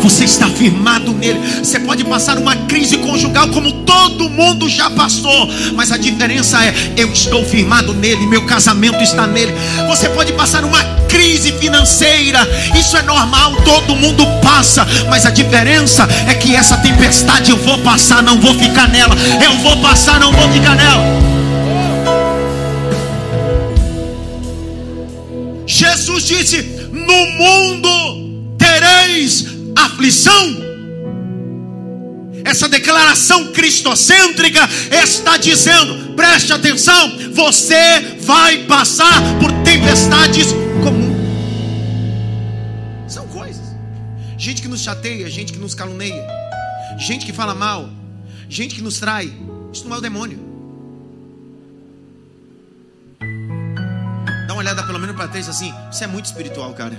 você 0.07 0.23
está 0.23 0.47
firmado 0.47 1.11
nele. 1.11 1.37
Você 1.61 1.81
pode 1.81 2.05
passar 2.05 2.37
uma 2.37 2.55
crise 2.55 2.97
conjugal 2.97 3.49
como 3.49 3.73
todo 3.83 4.29
mundo 4.29 4.69
já 4.69 4.89
passou, 4.89 5.49
mas 5.75 5.91
a 5.91 5.97
diferença 5.97 6.63
é: 6.63 6.73
eu 6.95 7.11
estou 7.11 7.43
firmado 7.43 7.93
nele, 7.93 8.25
meu 8.25 8.45
casamento 8.45 9.03
está 9.03 9.27
nele. 9.27 9.51
Você 9.89 10.07
pode 10.07 10.31
passar 10.31 10.63
uma 10.63 10.96
crise 11.07 11.51
financeira, 11.53 12.39
isso 12.77 12.97
é 12.97 13.01
normal, 13.01 13.55
todo 13.63 13.95
mundo 13.95 14.25
passa, 14.41 14.85
mas 15.09 15.25
a 15.25 15.29
diferença 15.29 16.07
é 16.27 16.33
que 16.33 16.55
essa 16.55 16.77
tempestade 16.77 17.51
eu 17.51 17.57
vou 17.57 17.77
passar, 17.79 18.21
não 18.21 18.39
vou 18.39 18.53
ficar 18.57 18.87
nela. 18.87 19.15
Eu 19.43 19.57
vou 19.59 19.77
passar, 19.77 20.19
não 20.19 20.31
vou 20.31 20.49
ficar 20.51 20.75
nela. 20.75 21.03
Jesus 25.65 26.23
disse: 26.23 26.61
No 26.91 27.25
mundo 27.37 28.55
tereis 28.57 29.45
aflição. 29.75 30.65
Essa 32.45 32.69
declaração 32.69 33.47
cristocêntrica 33.47 34.67
está 35.03 35.35
dizendo: 35.37 36.13
preste 36.15 36.53
atenção, 36.53 37.17
você 37.33 38.17
vai 38.21 38.59
passar 38.59 39.21
por 39.39 39.51
tempestades 39.63 40.47
Gente 44.37 44.61
que 44.61 44.67
nos 44.67 44.81
chateia, 44.81 45.27
gente 45.29 45.51
que 45.51 45.57
nos 45.57 45.73
caluneia, 45.73 46.23
gente 46.99 47.25
que 47.25 47.33
fala 47.33 47.55
mal, 47.55 47.89
gente 48.47 48.75
que 48.75 48.81
nos 48.83 48.99
trai. 48.99 49.33
Isso 49.73 49.87
não 49.87 49.95
é 49.95 49.97
o 49.97 50.01
demônio. 50.01 50.39
Dá 54.47 54.53
uma 54.53 54.57
olhada 54.57 54.83
pelo 54.83 54.99
menos 54.99 55.15
para 55.15 55.27
três 55.27 55.49
assim. 55.49 55.73
Isso 55.91 56.03
é 56.03 56.07
muito 56.07 56.25
espiritual, 56.25 56.71
cara. 56.75 56.95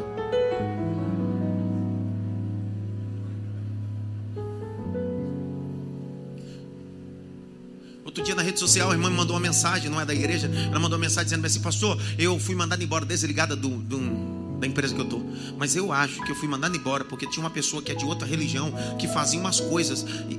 Outro 8.05 8.25
dia 8.25 8.35
na 8.35 8.43
rede 8.43 8.59
social, 8.59 8.91
a 8.91 8.95
irmã 8.95 9.09
me 9.09 9.17
mandou 9.17 9.37
uma 9.37 9.41
mensagem, 9.41 9.89
não 9.89 10.01
é 10.01 10.05
da 10.05 10.13
igreja, 10.13 10.51
ela 10.67 10.81
mandou 10.81 10.99
uma 10.99 11.05
mensagem 11.05 11.27
dizendo 11.27 11.47
assim: 11.47 11.61
Pastor, 11.61 12.01
eu 12.19 12.37
fui 12.41 12.57
mandado 12.57 12.83
embora 12.83 13.05
desligada 13.05 13.55
do, 13.55 13.69
do, 13.69 14.38
da 14.59 14.67
empresa 14.67 14.95
que 14.95 15.01
eu 15.01 15.05
estou. 15.05 15.23
Mas 15.57 15.77
eu 15.77 15.93
acho 15.93 16.23
que 16.25 16.33
eu 16.33 16.37
fui 16.37 16.49
mandado 16.49 16.77
embora 16.77 17.05
porque 17.05 17.27
tinha 17.27 17.43
uma 17.43 17.51
pessoa 17.51 17.83
que 17.83 17.93
é 17.93 17.95
de 17.95 18.05
outra 18.05 18.27
religião 18.27 18.73
que 18.99 19.07
fazia 19.07 19.39
umas 19.39 19.61
coisas. 19.61 20.05
E... 20.29 20.39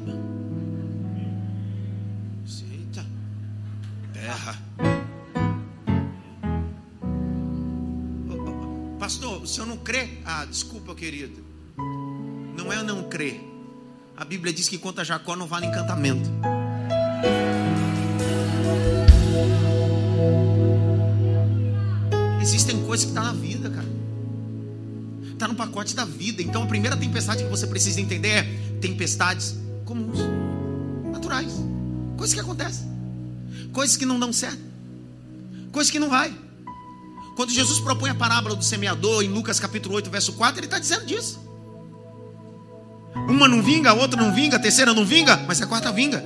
Eita, 2.72 3.06
terra. 4.14 4.60
Pastor, 9.00 9.42
o 9.42 9.48
senhor 9.48 9.66
não 9.66 9.78
crê? 9.78 10.08
Ah, 10.26 10.46
desculpa, 10.46 10.94
querido. 10.94 11.44
Não 12.56 12.72
é 12.72 12.84
não 12.84 13.04
crer. 13.04 13.42
A 14.16 14.26
Bíblia 14.26 14.54
diz 14.54 14.68
que 14.68 14.78
contra 14.78 15.04
Jacó 15.04 15.36
não 15.36 15.48
vale 15.48 15.66
encantamento. 15.66 16.30
Existem 22.42 22.84
coisas 22.86 23.06
que 23.06 23.12
estão 23.12 23.24
tá 23.24 23.32
na 23.32 23.40
vida, 23.40 23.70
cara. 23.70 23.99
Está 25.39 25.48
no 25.48 25.55
pacote 25.55 25.96
da 25.96 26.03
vida. 26.03 26.41
Então 26.41 26.63
a 26.63 26.65
primeira 26.65 26.98
tempestade 26.98 27.46
que 27.46 27.50
você 27.50 27.65
precisa 27.65 28.01
entender 28.01 28.27
é 28.27 28.43
tempestades 28.81 29.55
comuns, 29.86 30.19
naturais. 31.13 31.53
Coisas 32.17 32.34
que 32.34 32.41
acontecem. 32.41 32.86
Coisas 33.72 33.96
que 33.96 34.05
não 34.05 34.19
dão 34.19 34.34
certo. 34.34 34.60
Coisas 35.72 35.89
que 35.89 35.98
não 35.98 36.10
vai. 36.10 36.38
Quando 37.38 37.53
Jesus 37.53 37.79
propõe 37.79 38.10
a 38.10 38.15
parábola 38.15 38.53
do 38.53 38.65
semeador 38.65 39.24
em 39.24 39.29
Lucas 39.29 39.62
capítulo 39.62 39.96
8, 39.96 40.10
verso 40.10 40.34
4, 40.34 40.60
ele 40.60 40.67
está 40.67 40.77
dizendo 40.77 41.05
disso. 41.05 41.39
Uma 43.15 43.48
não 43.48 43.63
vinga, 43.63 43.91
a 43.91 43.93
outra 43.93 44.22
não 44.22 44.34
vinga, 44.34 44.58
a 44.58 44.60
terceira 44.60 44.93
não 44.93 45.05
vinga, 45.05 45.38
mas 45.48 45.62
a 45.62 45.67
quarta 45.67 45.89
vinga. 45.89 46.22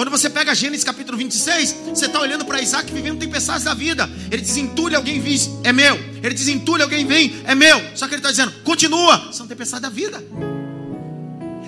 Quando 0.00 0.12
você 0.12 0.30
pega 0.30 0.54
Gênesis 0.54 0.82
capítulo 0.82 1.18
26, 1.18 1.76
você 1.90 2.06
está 2.06 2.18
olhando 2.18 2.46
para 2.46 2.62
Isaac 2.62 2.90
vivendo 2.90 3.18
tempestades 3.18 3.64
da 3.64 3.74
vida. 3.74 4.08
Ele 4.30 4.40
diz: 4.40 4.56
entulha, 4.56 4.96
alguém 4.96 5.20
vem, 5.20 5.38
é 5.62 5.74
meu. 5.74 5.94
Ele 6.22 6.32
diz: 6.32 6.48
entulha, 6.48 6.84
alguém 6.84 7.04
vem, 7.04 7.34
é 7.44 7.54
meu. 7.54 7.78
Só 7.94 8.08
que 8.08 8.14
ele 8.14 8.20
está 8.20 8.30
dizendo: 8.30 8.50
continua, 8.64 9.28
são 9.30 9.46
tempestades 9.46 9.82
da 9.82 9.90
vida. 9.90 10.24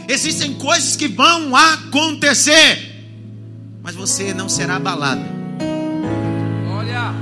Existem 0.08 0.54
coisas 0.54 0.96
que 0.96 1.08
vão 1.08 1.54
acontecer, 1.54 3.04
mas 3.82 3.94
você 3.94 4.32
não 4.32 4.48
será 4.48 4.76
abalado. 4.76 5.20
Olha. 6.70 7.12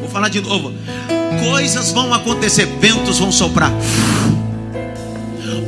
Vou 0.00 0.08
falar 0.08 0.30
de 0.30 0.40
novo. 0.40 0.72
Coisas 1.44 1.92
vão 1.92 2.14
acontecer, 2.14 2.64
ventos 2.80 3.18
vão 3.18 3.30
soprar, 3.30 3.70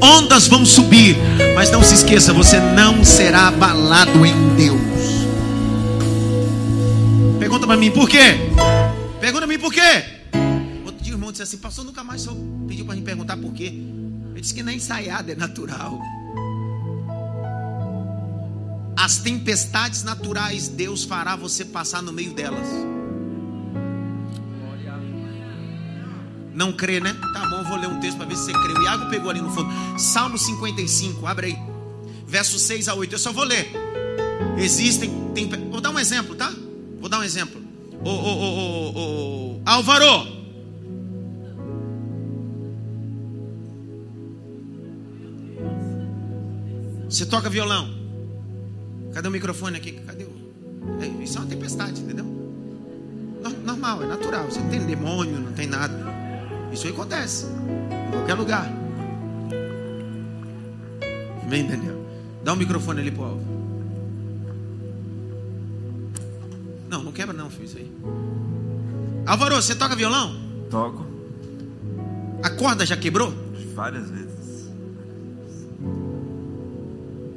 ondas 0.03 0.49
vão 0.49 0.65
subir, 0.65 1.17
mas 1.55 1.71
não 1.71 1.83
se 1.83 1.95
esqueça, 1.95 2.33
você 2.33 2.59
não 2.59 3.05
será 3.05 3.49
abalado 3.49 4.25
em 4.25 4.55
Deus. 4.57 4.81
Pergunta 7.39 7.67
para 7.67 7.77
mim 7.77 7.91
por 7.91 8.09
quê? 8.09 8.37
Pergunta 9.21 9.47
para 9.47 9.47
mim 9.47 9.59
por 9.59 9.73
quê? 9.73 10.05
Outro 10.85 11.03
dia 11.03 11.13
o 11.13 11.17
irmão 11.17 11.31
disse 11.31 11.43
assim: 11.43 11.59
Pastor, 11.59 11.85
nunca 11.85 12.05
mais 12.05 12.23
só 12.23 12.35
pediu 12.67 12.85
para 12.85 12.97
me 12.97 13.03
perguntar 13.03 13.37
por 13.37 13.53
quê. 13.53 13.67
Ele 13.67 14.41
disse 14.41 14.55
que 14.55 14.63
nem 14.63 14.77
ensaiado, 14.77 15.31
é 15.31 15.35
natural. 15.35 16.01
As 18.97 19.17
tempestades 19.19 20.03
naturais, 20.03 20.69
Deus 20.69 21.05
fará 21.05 21.35
você 21.35 21.65
passar 21.65 22.03
no 22.03 22.13
meio 22.13 22.33
delas. 22.35 22.67
Não 26.61 26.75
crê, 26.75 27.01
né? 27.01 27.17
Tá 27.33 27.47
bom, 27.47 27.65
vou 27.65 27.79
ler 27.79 27.89
um 27.89 27.99
texto 28.01 28.19
para 28.19 28.27
ver 28.27 28.37
se 28.37 28.45
você 28.45 28.53
crê. 28.53 28.75
O 28.75 28.83
Iago 28.83 29.09
pegou 29.09 29.31
ali 29.31 29.41
no 29.41 29.51
fundo. 29.51 29.71
Salmo 29.99 30.37
55, 30.37 31.27
abre 31.27 31.47
aí. 31.47 31.59
Versos 32.27 32.61
6 32.61 32.87
a 32.87 32.95
8. 32.95 33.15
Eu 33.15 33.19
só 33.19 33.33
vou 33.33 33.45
ler. 33.45 33.73
Existem. 34.59 35.11
Tem, 35.35 35.49
vou 35.49 35.81
dar 35.81 35.89
um 35.89 35.99
exemplo, 35.99 36.35
tá? 36.35 36.53
Vou 37.01 37.09
dar 37.09 37.21
um 37.21 37.23
exemplo. 37.23 37.59
Ô, 38.05 38.11
ô, 38.11 38.13
ô, 38.13 39.55
ô, 39.55 39.63
Álvaro. 39.65 40.27
Você 47.09 47.25
toca 47.25 47.49
violão. 47.49 47.89
Cadê 49.15 49.29
o 49.29 49.31
microfone 49.31 49.79
aqui? 49.79 49.93
Cadê 49.93 50.25
o. 50.25 50.31
É, 51.01 51.25
isso 51.25 51.39
é 51.39 51.41
uma 51.41 51.49
tempestade, 51.49 52.03
entendeu? 52.03 52.27
Normal, 53.65 54.03
é 54.03 54.07
natural. 54.07 54.45
Você 54.45 54.61
não 54.61 54.69
tem 54.69 54.85
demônio, 54.85 55.41
não 55.41 55.55
tem 55.55 55.67
nada. 55.67 56.10
Isso 56.73 56.87
aí 56.87 56.93
acontece. 56.93 57.47
Em 57.47 58.13
qualquer 58.13 58.35
lugar. 58.35 58.71
Vem, 61.49 61.67
Daniel. 61.67 62.01
Dá 62.45 62.53
o 62.53 62.55
um 62.55 62.59
microfone 62.59 63.01
ali 63.01 63.11
pro 63.11 63.25
Alvo. 63.25 63.61
Não, 66.89 67.03
não 67.03 67.13
quebra 67.13 67.35
não, 67.37 67.51
filho, 67.51 67.65
isso 67.65 67.79
aí. 67.79 67.93
Álvaro, 69.27 69.57
você 69.57 69.75
toca 69.75 69.95
violão? 69.95 70.35
Toco. 70.71 71.07
A 72.43 72.51
corda 72.51 72.87
já 72.87 72.97
quebrou? 72.97 73.33
Várias 73.75 74.11
vezes. 74.11 74.71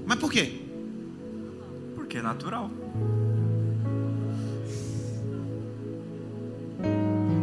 Mas 0.06 0.20
por 0.20 0.32
quê? 0.32 0.62
Porque 1.96 2.18
é 2.18 2.22
natural. 2.22 2.70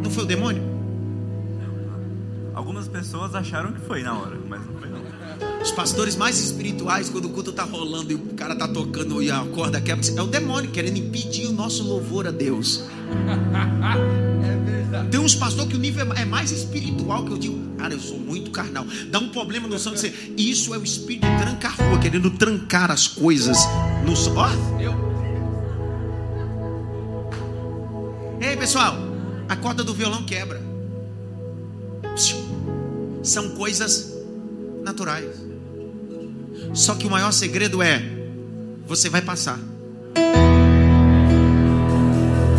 Não 0.03 0.09
foi 0.09 0.23
o 0.23 0.27
demônio? 0.27 0.70
Algumas 2.61 2.87
pessoas 2.87 3.33
acharam 3.33 3.73
que 3.73 3.81
foi 3.81 4.03
na 4.03 4.13
hora, 4.13 4.39
mas 4.47 4.61
não 4.63 4.75
foi 4.75 4.87
não. 4.87 5.01
Os 5.63 5.71
pastores 5.71 6.15
mais 6.15 6.37
espirituais, 6.37 7.09
quando 7.09 7.25
o 7.25 7.29
culto 7.29 7.51
tá 7.51 7.63
rolando 7.63 8.11
e 8.11 8.15
o 8.15 8.19
cara 8.35 8.55
tá 8.55 8.67
tocando 8.67 9.19
e 9.19 9.31
a 9.31 9.39
corda 9.45 9.81
quebra, 9.81 10.05
é 10.15 10.21
o 10.21 10.27
demônio 10.27 10.69
querendo 10.69 10.95
impedir 10.97 11.47
o 11.47 11.53
nosso 11.53 11.81
louvor 11.83 12.27
a 12.27 12.31
Deus. 12.31 12.83
É 14.43 14.57
verdade. 14.57 15.09
Tem 15.09 15.19
uns 15.19 15.35
pastores 15.35 15.69
que 15.69 15.77
o 15.77 15.79
nível 15.79 16.11
é 16.13 16.25
mais 16.25 16.51
espiritual 16.51 17.23
que 17.23 17.31
eu 17.31 17.37
digo, 17.37 17.75
cara, 17.77 17.93
eu 17.93 17.99
sou 17.99 18.17
muito 18.17 18.49
carnal. 18.49 18.85
Dá 19.09 19.19
um 19.19 19.29
problema 19.29 19.67
no 19.67 19.77
você. 19.77 20.13
Isso 20.35 20.73
é 20.73 20.77
o 20.77 20.83
espírito 20.83 21.27
de 21.27 21.37
trancar 21.37 21.75
rua, 21.77 21.99
querendo 21.99 22.29
trancar 22.31 22.89
as 22.89 23.07
coisas 23.07 23.57
no. 24.03 24.13
Ó. 24.35 24.49
Ei, 28.39 28.57
pessoal, 28.57 28.97
a 29.47 29.55
corda 29.55 29.83
do 29.83 29.93
violão 29.93 30.23
quebra. 30.23 30.70
São 33.23 33.49
coisas 33.49 34.13
naturais. 34.83 35.29
Só 36.73 36.95
que 36.95 37.07
o 37.07 37.09
maior 37.09 37.31
segredo 37.31 37.81
é: 37.81 38.03
você 38.87 39.09
vai 39.09 39.21
passar. 39.21 39.59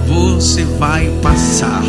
Você 0.07 0.65
vai 0.65 1.09
passar. 1.23 1.83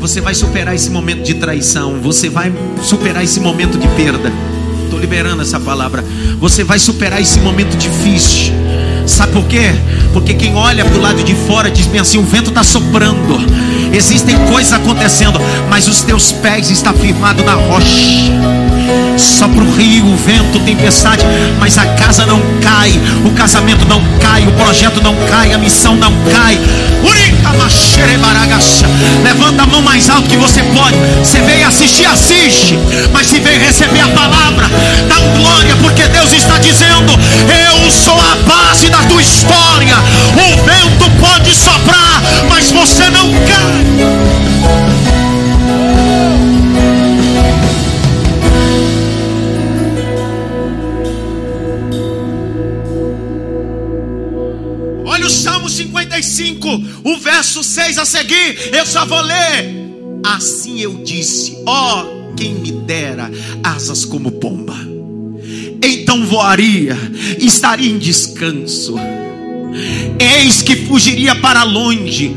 Você 0.00 0.20
vai 0.20 0.34
superar 0.34 0.74
esse 0.74 0.90
momento 0.90 1.22
de 1.22 1.34
traição. 1.34 2.00
Você 2.00 2.28
vai 2.28 2.52
superar 2.82 3.22
esse 3.22 3.38
momento 3.38 3.78
de 3.78 3.86
perda. 3.88 4.32
Estou 4.84 4.98
liberando 4.98 5.42
essa 5.42 5.60
palavra. 5.60 6.02
Você 6.38 6.64
vai 6.64 6.78
superar 6.78 7.20
esse 7.20 7.38
momento 7.40 7.76
difícil. 7.76 8.52
Sabe 9.06 9.32
por 9.32 9.44
quê? 9.46 9.74
Porque 10.12 10.34
quem 10.34 10.54
olha 10.54 10.84
do 10.84 11.00
lado 11.00 11.22
de 11.22 11.34
fora 11.34 11.70
diz 11.70 11.86
bem 11.86 12.00
assim: 12.00 12.18
o 12.18 12.22
vento 12.22 12.50
está 12.50 12.62
soprando, 12.62 13.38
existem 13.92 14.36
coisas 14.46 14.72
acontecendo, 14.72 15.40
mas 15.68 15.88
os 15.88 16.02
teus 16.02 16.32
pés 16.32 16.70
estão 16.70 16.92
firmados 16.94 17.44
na 17.44 17.54
rocha. 17.54 17.86
Só 19.16 19.46
para 19.48 19.62
o 19.62 19.70
rio, 19.76 20.06
o 20.06 20.16
vento, 20.16 20.58
tempestade, 20.60 21.24
mas 21.58 21.76
a 21.76 21.84
casa 21.86 22.24
não 22.24 22.40
cai, 22.62 22.92
o 23.24 23.30
casamento 23.32 23.86
não 23.86 24.02
cai, 24.18 24.46
o 24.46 24.52
projeto 24.52 25.02
não 25.02 25.14
cai, 25.28 25.52
a 25.52 25.58
missão 25.58 25.94
não 25.94 26.12
cai. 26.32 26.58
Levanta 29.22 29.62
a 29.62 29.66
mão 29.66 29.82
mais 29.82 30.08
alto 30.10 30.28
que 30.28 30.36
você 30.36 30.62
pode. 30.62 30.96
Você 31.22 31.40
veio 31.40 31.66
assistir, 31.66 32.04
assiste. 32.06 32.78
Mas 33.12 33.26
se 33.26 33.38
veio 33.40 33.60
receber 33.60 34.00
a 34.00 34.08
palavra, 34.08 34.68
dá 35.08 35.18
um 35.20 35.38
glória, 35.38 35.76
porque 35.76 36.06
Deus 36.08 36.32
está 36.32 36.58
dizendo: 36.58 37.12
Eu 37.70 37.90
sou 37.90 38.18
a 38.18 38.36
base 38.46 38.89
da 38.90 39.04
tua 39.04 39.22
história. 39.22 39.94
O 40.34 40.64
vento 40.64 41.10
pode 41.20 41.54
soprar, 41.54 42.22
mas 42.48 42.70
você 42.70 43.08
não 43.10 43.30
cai. 43.30 44.50
Olha 55.06 55.26
o 55.26 55.30
Salmo 55.30 55.68
55, 55.68 56.68
o 57.04 57.18
verso 57.18 57.62
6 57.62 57.98
a 57.98 58.04
seguir. 58.04 58.74
Eu 58.74 58.86
só 58.86 59.04
vou 59.06 59.20
ler. 59.20 59.80
Assim 60.24 60.80
eu 60.80 61.02
disse: 61.02 61.62
Ó, 61.66 62.02
oh, 62.02 62.34
quem 62.34 62.54
me 62.54 62.72
dera 62.72 63.30
asas 63.62 64.04
como 64.04 64.30
pomba. 64.32 64.99
Então 65.82 66.26
voaria, 66.26 66.96
estaria 67.38 67.90
em 67.90 67.98
descanso. 67.98 68.96
Eis 70.18 70.62
que 70.62 70.76
fugiria 70.76 71.34
para 71.34 71.62
longe, 71.62 72.36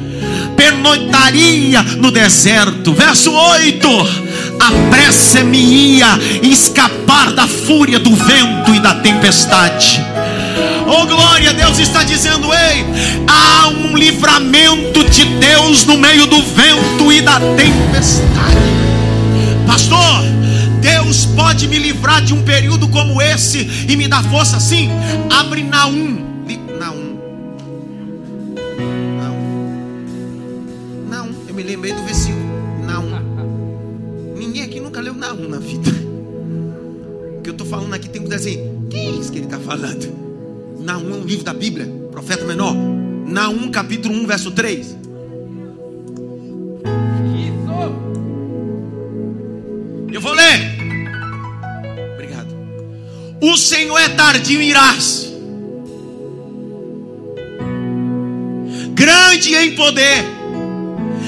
pernoitaria 0.56 1.82
no 2.00 2.12
deserto. 2.12 2.94
Verso 2.94 3.32
8: 3.32 3.88
Apressa-me-ia 4.60 6.08
escapar 6.42 7.34
da 7.34 7.48
fúria 7.48 8.00
do 8.00 8.16
vento 8.16 8.74
e 8.74 8.80
da 8.80 8.96
tempestade. 8.96 10.02
Oh 10.88 11.06
glória, 11.06 11.54
Deus 11.54 11.80
está 11.80 12.04
dizendo: 12.04 12.48
ei, 12.54 12.86
há 13.28 13.68
um 13.68 13.98
livramento 13.98 15.04
de 15.10 15.26
Deus 15.26 15.86
no 15.86 15.98
meio 15.98 16.26
do 16.28 16.42
vento 16.42 17.12
e 17.12 17.22
da 17.22 17.40
tempestade. 17.40 18.73
Deus 21.14 21.26
pode 21.28 21.68
me 21.68 21.78
livrar 21.78 22.24
de 22.24 22.34
um 22.34 22.42
período 22.44 22.90
como 22.90 23.22
esse 23.22 23.60
e 23.88 23.96
me 23.96 24.08
dar 24.08 24.28
força 24.32 24.58
assim? 24.58 24.90
Abre 25.30 25.62
Naum. 25.62 26.42
Naum. 26.80 27.20
Naum. 29.20 29.78
Naum. 31.08 31.36
Eu 31.48 31.54
me 31.54 31.62
lembrei 31.62 31.94
do 31.94 32.02
versículo. 32.02 32.44
Naum. 32.84 33.12
Ninguém 34.36 34.64
aqui 34.64 34.80
nunca 34.80 35.02
leu 35.02 35.14
Naum 35.14 35.48
na 35.48 35.60
vida. 35.60 35.92
O 37.38 37.42
que 37.44 37.50
eu 37.52 37.54
estou 37.54 37.68
falando 37.68 37.94
aqui 37.94 38.10
tem 38.10 38.24
que 38.24 38.30
dizer 38.30 38.50
assim: 38.50 38.88
que 38.90 38.98
é 38.98 39.12
isso 39.12 39.32
que 39.32 39.38
ele 39.38 39.46
está 39.46 39.60
falando? 39.60 40.12
Naum 40.80 41.12
é 41.12 41.14
um 41.14 41.24
livro 41.24 41.46
da 41.46 41.54
Bíblia, 41.54 41.86
profeta 42.12 42.44
menor. 42.44 42.74
Naum 43.28 43.70
capítulo 43.70 44.16
1, 44.16 44.26
verso 44.26 44.50
3. 44.50 45.03
O 53.46 53.58
Senhor 53.58 54.00
é 54.00 54.08
tardio 54.08 54.62
em 54.62 54.70
irar-se, 54.70 55.28
grande 58.94 59.54
em 59.54 59.76
poder, 59.76 60.24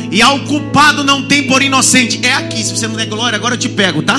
e 0.09 0.21
ao 0.21 0.39
culpado 0.39 1.03
não 1.03 1.23
tem 1.23 1.43
por 1.43 1.61
inocente. 1.61 2.21
É 2.23 2.31
aqui, 2.31 2.63
se 2.63 2.73
você 2.73 2.87
não 2.87 2.95
der 2.95 3.07
glória, 3.07 3.35
agora 3.35 3.55
eu 3.55 3.59
te 3.59 3.67
pego, 3.67 4.01
tá? 4.01 4.17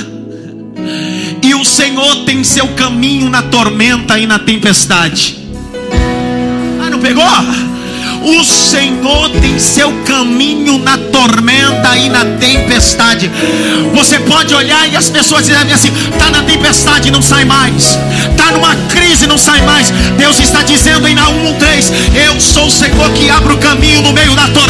E 1.43 1.55
o 1.55 1.65
Senhor 1.65 2.27
tem 2.27 2.45
seu 2.45 2.69
caminho 2.75 3.31
na 3.31 3.41
tormenta 3.45 4.19
e 4.19 4.27
na 4.27 4.39
tempestade. 4.39 5.39
Ah, 6.79 6.91
não 6.91 7.01
pegou? 7.01 7.25
O 8.27 8.43
Senhor 8.45 9.31
tem 9.41 9.57
seu 9.57 9.93
caminho 10.03 10.79
na 10.79 10.99
tormenta 10.99 11.97
e 11.97 12.09
na 12.09 12.25
tempestade. 12.41 13.31
Você 13.95 14.19
pode 14.19 14.53
olhar 14.53 14.91
e 14.91 14.97
as 14.97 15.09
pessoas 15.09 15.47
dizem 15.47 15.73
assim: 15.73 15.93
está 16.13 16.29
na 16.33 16.43
tempestade, 16.43 17.09
não 17.13 17.23
sai 17.23 17.45
mais. 17.45 17.97
Está 18.29 18.51
numa 18.51 18.75
crise, 18.89 19.29
não 19.29 19.39
sai 19.39 19.63
mais. 19.63 19.93
Deus 20.19 20.41
está 20.41 20.63
dizendo 20.63 21.07
em 21.07 21.15
Naum 21.15 21.55
3: 21.57 21.93
Eu 22.27 22.41
sou 22.41 22.67
o 22.67 22.71
Senhor 22.71 23.09
que 23.13 23.31
abre 23.31 23.53
o 23.53 23.59
caminho 23.59 24.03
no 24.03 24.13
meio 24.13 24.35
da 24.35 24.49
tormenta, 24.49 24.66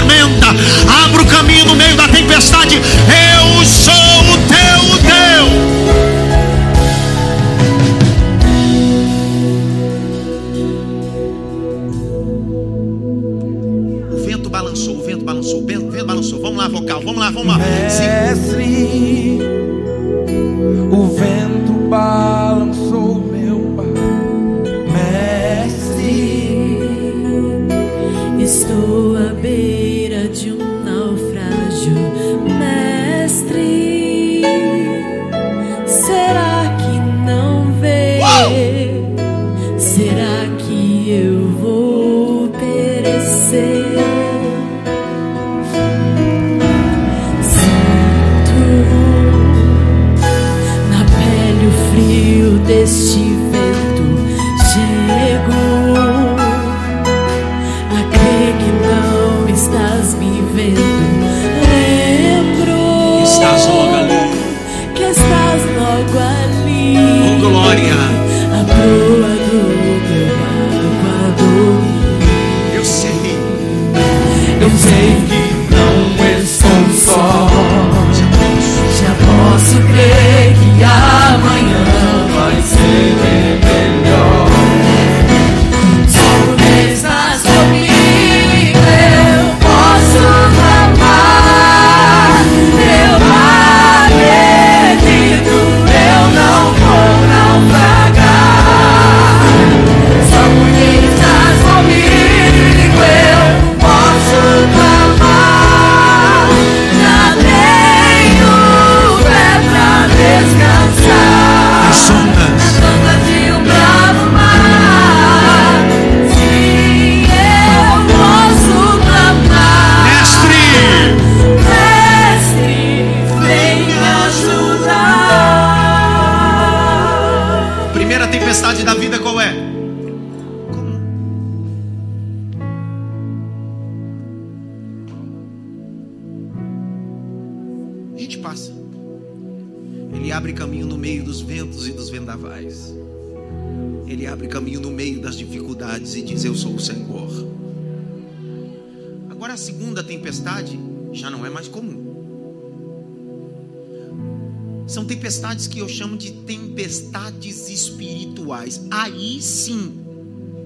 espirituais. 158.69 158.81
Aí 158.91 159.41
sim, 159.41 159.93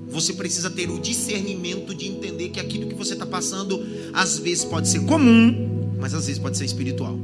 você 0.09 0.33
precisa 0.33 0.71
ter 0.71 0.91
o 0.91 0.99
discernimento 0.99 1.95
de 1.95 2.09
entender 2.09 2.49
que 2.49 2.61
aquilo 2.61 2.89
que 2.89 2.95
você 2.95 3.13
está 3.13 3.27
passando, 3.27 3.85
às 4.13 4.39
vezes 4.39 4.65
pode 4.65 4.89
ser 4.89 5.05
comum, 5.05 5.95
mas 5.99 6.15
às 6.15 6.27
vezes 6.27 6.41
pode 6.41 6.57
ser 6.57 6.65
espiritual. 6.65 7.19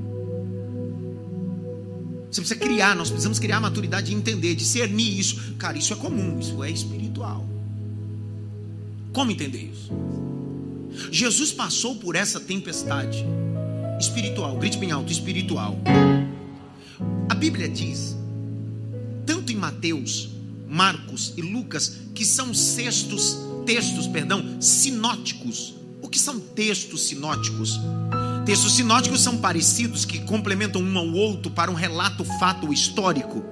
Você 2.30 2.40
precisa 2.40 2.60
criar, 2.60 2.94
nós 2.94 3.08
precisamos 3.08 3.38
criar 3.38 3.58
a 3.58 3.60
maturidade 3.60 4.08
de 4.08 4.14
entender, 4.14 4.54
discernir 4.54 5.18
isso. 5.18 5.54
Cara, 5.58 5.78
isso 5.78 5.92
é 5.92 5.96
comum, 5.96 6.38
isso 6.38 6.62
é 6.62 6.70
espiritual. 6.70 7.48
Como 9.12 9.30
entender 9.30 9.70
isso? 9.72 9.90
Jesus 11.10 11.52
passou 11.52 11.96
por 11.96 12.14
essa 12.14 12.38
tempestade 12.38 13.24
espiritual, 13.98 14.56
grite 14.58 14.76
bem 14.76 14.90
alto, 14.90 15.10
espiritual. 15.10 15.78
A 17.28 17.34
Bíblia 17.34 17.68
diz, 17.68 18.16
tanto 19.24 19.52
em 19.52 19.56
Mateus, 19.56 20.35
Marcos 20.68 21.32
e 21.36 21.42
Lucas, 21.42 21.92
que 22.14 22.24
são 22.24 22.52
textos, 22.52 23.36
textos, 23.64 24.06
perdão, 24.06 24.60
sinóticos. 24.60 25.74
O 26.02 26.08
que 26.08 26.18
são 26.18 26.38
textos 26.38 27.08
sinóticos? 27.08 27.80
Textos 28.44 28.76
sinóticos 28.76 29.20
são 29.20 29.38
parecidos 29.38 30.04
que 30.04 30.20
complementam 30.20 30.80
um 30.80 30.98
ao 30.98 31.12
outro 31.12 31.50
para 31.50 31.70
um 31.70 31.74
relato 31.74 32.24
fato 32.38 32.72
histórico. 32.72 33.44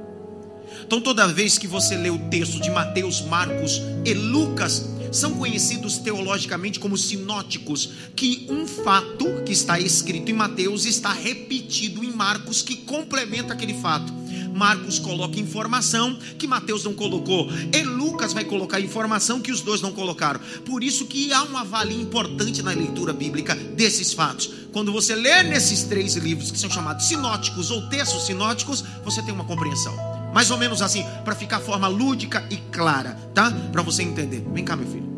Então, 0.87 1.01
toda 1.01 1.27
vez 1.27 1.59
que 1.59 1.67
você 1.67 1.97
lê 1.97 2.11
o 2.11 2.19
texto 2.31 2.61
de 2.61 2.71
Mateus, 2.71 3.21
Marcos 3.23 3.81
e 4.05 4.13
Lucas, 4.13 4.89
são 5.11 5.35
conhecidos 5.35 5.99
teologicamente 5.99 6.81
como 6.81 6.97
sinóticos, 6.97 7.91
que 8.17 8.47
um 8.51 8.67
fato 8.67 9.43
que 9.45 9.53
está 9.53 9.79
escrito 9.79 10.31
em 10.31 10.35
Mateus 10.35 10.85
está 10.85 11.13
repetido 11.13 12.03
em 12.03 12.13
Marcos, 12.13 12.63
que 12.63 12.77
complementa 12.77 13.53
aquele 13.53 13.75
fato. 13.75 14.13
Marcos 14.55 15.01
coloca 15.01 15.41
informação 15.41 16.17
que 16.39 16.47
Mateus 16.47 16.85
não 16.85 16.95
colocou, 16.95 17.51
e 17.73 17.83
Lucas 17.83 18.33
vai 18.33 18.45
colocar 18.45 18.79
informação 18.81 19.41
que 19.41 19.51
os 19.51 19.61
dois 19.61 19.83
não 19.83 19.93
colocaram. 19.93 20.41
Por 20.65 20.85
isso 20.85 21.07
que 21.07 21.33
há 21.33 21.43
uma 21.43 21.65
valia 21.65 22.01
importante 22.01 22.63
na 22.63 22.71
leitura 22.71 23.13
bíblica 23.13 23.55
desses 23.55 24.13
fatos. 24.13 24.49
Quando 24.73 24.93
você 24.93 25.15
lê 25.17 25.43
nesses 25.43 25.83
três 25.83 26.15
livros 26.15 26.53
que 26.53 26.59
são 26.59 26.71
chamados 26.71 27.07
sinóticos 27.07 27.73
ou 27.73 27.89
textos 27.89 28.27
sinóticos, 28.27 28.85
você 29.05 29.21
tem 29.23 29.35
uma 29.35 29.45
compreensão. 29.45 29.95
Mais 30.33 30.51
ou 30.51 30.59
menos 30.59 30.83
assim, 30.83 31.05
para 31.25 31.35
ficar 31.35 31.59
forma 31.59 31.89
lúdica 31.89 32.47
e 32.51 32.57
clara, 32.71 33.19
tá? 33.35 33.51
Para 33.73 33.83
você 33.83 34.03
entender. 34.03 34.45
Vem 34.53 34.65
cá, 34.65 34.77
meu 34.77 34.87
filho. 34.87 35.09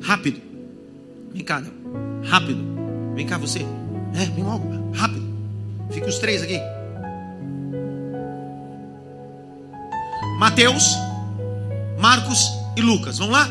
Rápido. 0.00 0.40
Vem 1.32 1.44
cá, 1.44 1.60
Nel. 1.60 1.72
Rápido. 2.24 2.64
Vem 3.14 3.26
cá, 3.26 3.38
você. 3.38 3.60
É, 4.14 4.26
vem 4.26 4.44
logo. 4.44 4.92
Rápido. 4.92 5.24
Fica 5.90 6.08
os 6.08 6.18
três 6.18 6.42
aqui. 6.42 6.58
Mateus, 10.38 10.96
Marcos 11.98 12.50
e 12.76 12.82
Lucas. 12.82 13.18
Vamos 13.18 13.34
lá? 13.34 13.48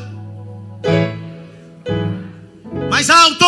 Mais 2.90 3.10
alto! 3.10 3.46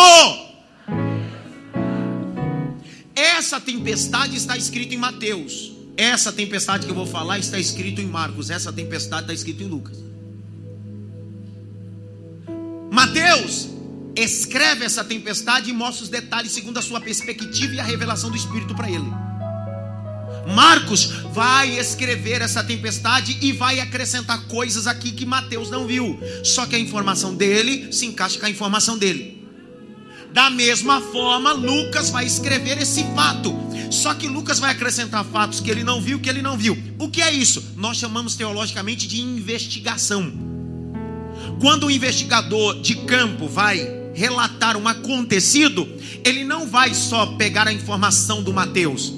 Essa 3.14 3.60
tempestade 3.60 4.36
está 4.36 4.56
escrita 4.56 4.94
em 4.94 4.98
Mateus. 4.98 5.72
Essa 5.96 6.32
tempestade 6.32 6.84
que 6.84 6.92
eu 6.92 6.96
vou 6.96 7.06
falar 7.06 7.38
está 7.38 7.58
escrito 7.58 8.00
em 8.00 8.06
Marcos. 8.06 8.50
Essa 8.50 8.72
tempestade 8.72 9.22
está 9.22 9.34
escrita 9.34 9.62
em 9.62 9.68
Lucas. 9.68 9.96
Mateus 12.90 13.68
escreve 14.16 14.84
essa 14.84 15.04
tempestade 15.04 15.70
e 15.70 15.72
mostra 15.72 16.04
os 16.04 16.08
detalhes 16.08 16.52
segundo 16.52 16.78
a 16.78 16.82
sua 16.82 17.00
perspectiva 17.00 17.74
e 17.74 17.80
a 17.80 17.84
revelação 17.84 18.30
do 18.30 18.36
Espírito 18.36 18.74
para 18.74 18.90
ele. 18.90 19.06
Marcos 20.46 21.06
vai 21.32 21.78
escrever 21.78 22.40
essa 22.40 22.62
tempestade 22.62 23.36
e 23.40 23.52
vai 23.52 23.80
acrescentar 23.80 24.46
coisas 24.46 24.86
aqui 24.86 25.12
que 25.12 25.26
Mateus 25.26 25.70
não 25.70 25.86
viu. 25.86 26.18
Só 26.44 26.66
que 26.66 26.76
a 26.76 26.78
informação 26.78 27.34
dele 27.34 27.92
se 27.92 28.06
encaixa 28.06 28.38
com 28.38 28.46
a 28.46 28.50
informação 28.50 28.96
dele. 28.96 29.44
Da 30.32 30.50
mesma 30.50 31.00
forma, 31.00 31.52
Lucas 31.52 32.10
vai 32.10 32.26
escrever 32.26 32.78
esse 32.78 33.02
fato. 33.14 33.56
Só 33.90 34.14
que 34.14 34.28
Lucas 34.28 34.58
vai 34.58 34.70
acrescentar 34.70 35.24
fatos 35.24 35.60
que 35.60 35.70
ele 35.70 35.82
não 35.82 36.00
viu, 36.00 36.18
que 36.18 36.28
ele 36.28 36.42
não 36.42 36.56
viu. 36.56 36.76
O 36.98 37.08
que 37.08 37.22
é 37.22 37.32
isso? 37.32 37.72
Nós 37.76 37.96
chamamos 37.96 38.34
teologicamente 38.34 39.06
de 39.06 39.20
investigação. 39.20 40.32
Quando 41.60 41.86
o 41.86 41.90
investigador 41.90 42.80
de 42.80 42.96
campo 42.96 43.48
vai 43.48 43.88
relatar 44.14 44.76
um 44.76 44.86
acontecido, 44.88 45.88
ele 46.24 46.44
não 46.44 46.66
vai 46.66 46.94
só 46.94 47.26
pegar 47.36 47.66
a 47.68 47.72
informação 47.72 48.42
do 48.42 48.52
Mateus, 48.52 49.12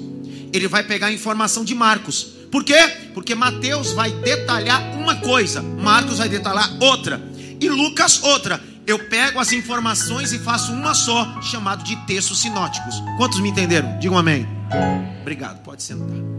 ele 0.53 0.67
vai 0.67 0.83
pegar 0.83 1.07
a 1.07 1.11
informação 1.11 1.63
de 1.63 1.75
Marcos. 1.75 2.23
Por 2.51 2.63
quê? 2.63 2.79
Porque 3.13 3.35
Mateus 3.35 3.91
vai 3.91 4.11
detalhar 4.11 4.81
uma 4.97 5.15
coisa, 5.17 5.61
Marcos 5.61 6.17
vai 6.17 6.29
detalhar 6.29 6.71
outra, 6.79 7.21
e 7.59 7.69
Lucas 7.69 8.23
outra. 8.23 8.61
Eu 8.87 8.97
pego 9.07 9.37
as 9.37 9.51
informações 9.51 10.33
e 10.33 10.39
faço 10.39 10.71
uma 10.71 10.95
só, 10.95 11.39
chamado 11.43 11.83
de 11.83 11.95
textos 12.07 12.41
sinóticos. 12.41 12.95
Quantos 13.17 13.39
me 13.39 13.49
entenderam? 13.49 13.99
Digam 13.99 14.17
amém. 14.17 14.47
Obrigado, 15.21 15.61
pode 15.61 15.83
sentar. 15.83 16.38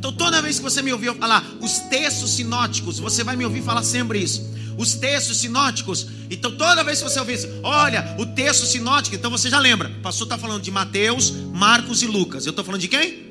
Então, 0.00 0.10
toda 0.12 0.40
vez 0.40 0.56
que 0.56 0.62
você 0.62 0.80
me 0.80 0.90
ouviu 0.94 1.14
falar 1.14 1.44
os 1.60 1.78
textos 1.90 2.30
sinóticos, 2.30 2.98
você 2.98 3.22
vai 3.22 3.36
me 3.36 3.44
ouvir 3.44 3.62
falar 3.62 3.82
sempre 3.82 4.18
isso. 4.18 4.50
Os 4.78 4.94
textos 4.94 5.36
sinóticos. 5.36 6.06
Então, 6.30 6.56
toda 6.56 6.82
vez 6.82 7.02
que 7.02 7.04
você 7.04 7.20
ouvir 7.20 7.34
isso, 7.34 7.48
olha, 7.62 8.16
o 8.18 8.24
texto 8.24 8.64
sinótico, 8.64 9.14
então 9.14 9.30
você 9.30 9.50
já 9.50 9.58
lembra. 9.58 9.90
O 9.90 10.00
pastor 10.00 10.24
está 10.24 10.38
falando 10.38 10.62
de 10.62 10.70
Mateus, 10.70 11.30
Marcos 11.52 12.02
e 12.02 12.06
Lucas. 12.06 12.46
Eu 12.46 12.50
estou 12.50 12.64
falando 12.64 12.80
de 12.80 12.88
quem? 12.88 13.26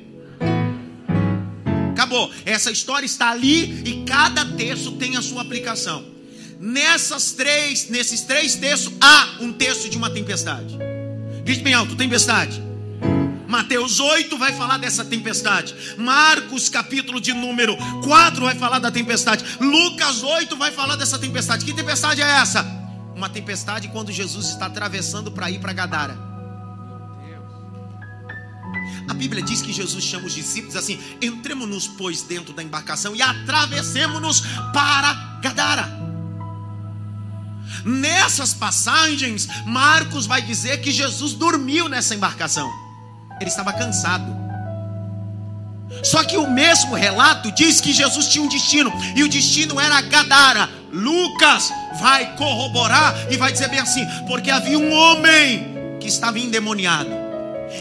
Acabou. 1.90 2.30
Essa 2.46 2.70
história 2.70 3.04
está 3.04 3.30
ali 3.30 3.82
e 3.84 4.04
cada 4.04 4.44
texto 4.44 4.92
tem 4.92 5.16
a 5.16 5.22
sua 5.22 5.42
aplicação. 5.42 6.04
Nessas 6.60 7.32
três, 7.32 7.88
nesses 7.88 8.20
três 8.20 8.54
textos, 8.54 8.92
há 9.00 9.38
um 9.40 9.52
texto 9.52 9.90
de 9.90 9.96
uma 9.96 10.08
tempestade. 10.08 10.78
Grite 11.42 11.62
bem 11.64 11.74
alto, 11.74 11.96
tempestade. 11.96 12.69
Mateus 13.50 13.98
8 13.98 14.38
vai 14.38 14.52
falar 14.52 14.78
dessa 14.78 15.04
tempestade. 15.04 15.74
Marcos, 15.98 16.68
capítulo 16.68 17.20
de 17.20 17.34
número 17.34 17.76
4, 18.04 18.44
vai 18.44 18.54
falar 18.54 18.78
da 18.78 18.92
tempestade. 18.92 19.44
Lucas 19.60 20.22
8 20.22 20.56
vai 20.56 20.70
falar 20.70 20.94
dessa 20.94 21.18
tempestade. 21.18 21.64
Que 21.64 21.72
tempestade 21.72 22.22
é 22.22 22.30
essa? 22.40 22.62
Uma 23.14 23.28
tempestade 23.28 23.88
quando 23.88 24.12
Jesus 24.12 24.50
está 24.50 24.66
atravessando 24.66 25.32
para 25.32 25.50
ir 25.50 25.58
para 25.58 25.72
Gadara. 25.72 26.16
A 29.08 29.14
Bíblia 29.14 29.42
diz 29.42 29.60
que 29.60 29.72
Jesus 29.72 30.04
chama 30.04 30.26
os 30.26 30.34
discípulos 30.34 30.76
assim: 30.76 31.00
entremos-nos, 31.20 31.88
pois, 31.88 32.22
dentro 32.22 32.54
da 32.54 32.62
embarcação 32.62 33.16
e 33.16 33.20
atravessemos-nos 33.20 34.42
para 34.72 35.40
Gadara. 35.42 35.88
Nessas 37.84 38.54
passagens, 38.54 39.48
Marcos 39.66 40.26
vai 40.26 40.40
dizer 40.40 40.80
que 40.80 40.92
Jesus 40.92 41.32
dormiu 41.32 41.88
nessa 41.88 42.14
embarcação. 42.14 42.89
Ele 43.40 43.48
estava 43.48 43.72
cansado. 43.72 44.40
Só 46.02 46.22
que 46.22 46.36
o 46.36 46.48
mesmo 46.48 46.94
relato 46.94 47.50
diz 47.52 47.80
que 47.80 47.92
Jesus 47.92 48.28
tinha 48.28 48.44
um 48.44 48.48
destino, 48.48 48.92
e 49.16 49.22
o 49.22 49.28
destino 49.28 49.80
era 49.80 50.00
Gadara. 50.00 50.68
Lucas 50.92 51.72
vai 52.00 52.34
corroborar 52.36 53.14
e 53.30 53.36
vai 53.36 53.52
dizer 53.52 53.68
bem 53.68 53.80
assim: 53.80 54.04
porque 54.26 54.50
havia 54.50 54.78
um 54.78 54.92
homem 54.92 55.98
que 56.00 56.08
estava 56.08 56.38
endemoniado. 56.38 57.10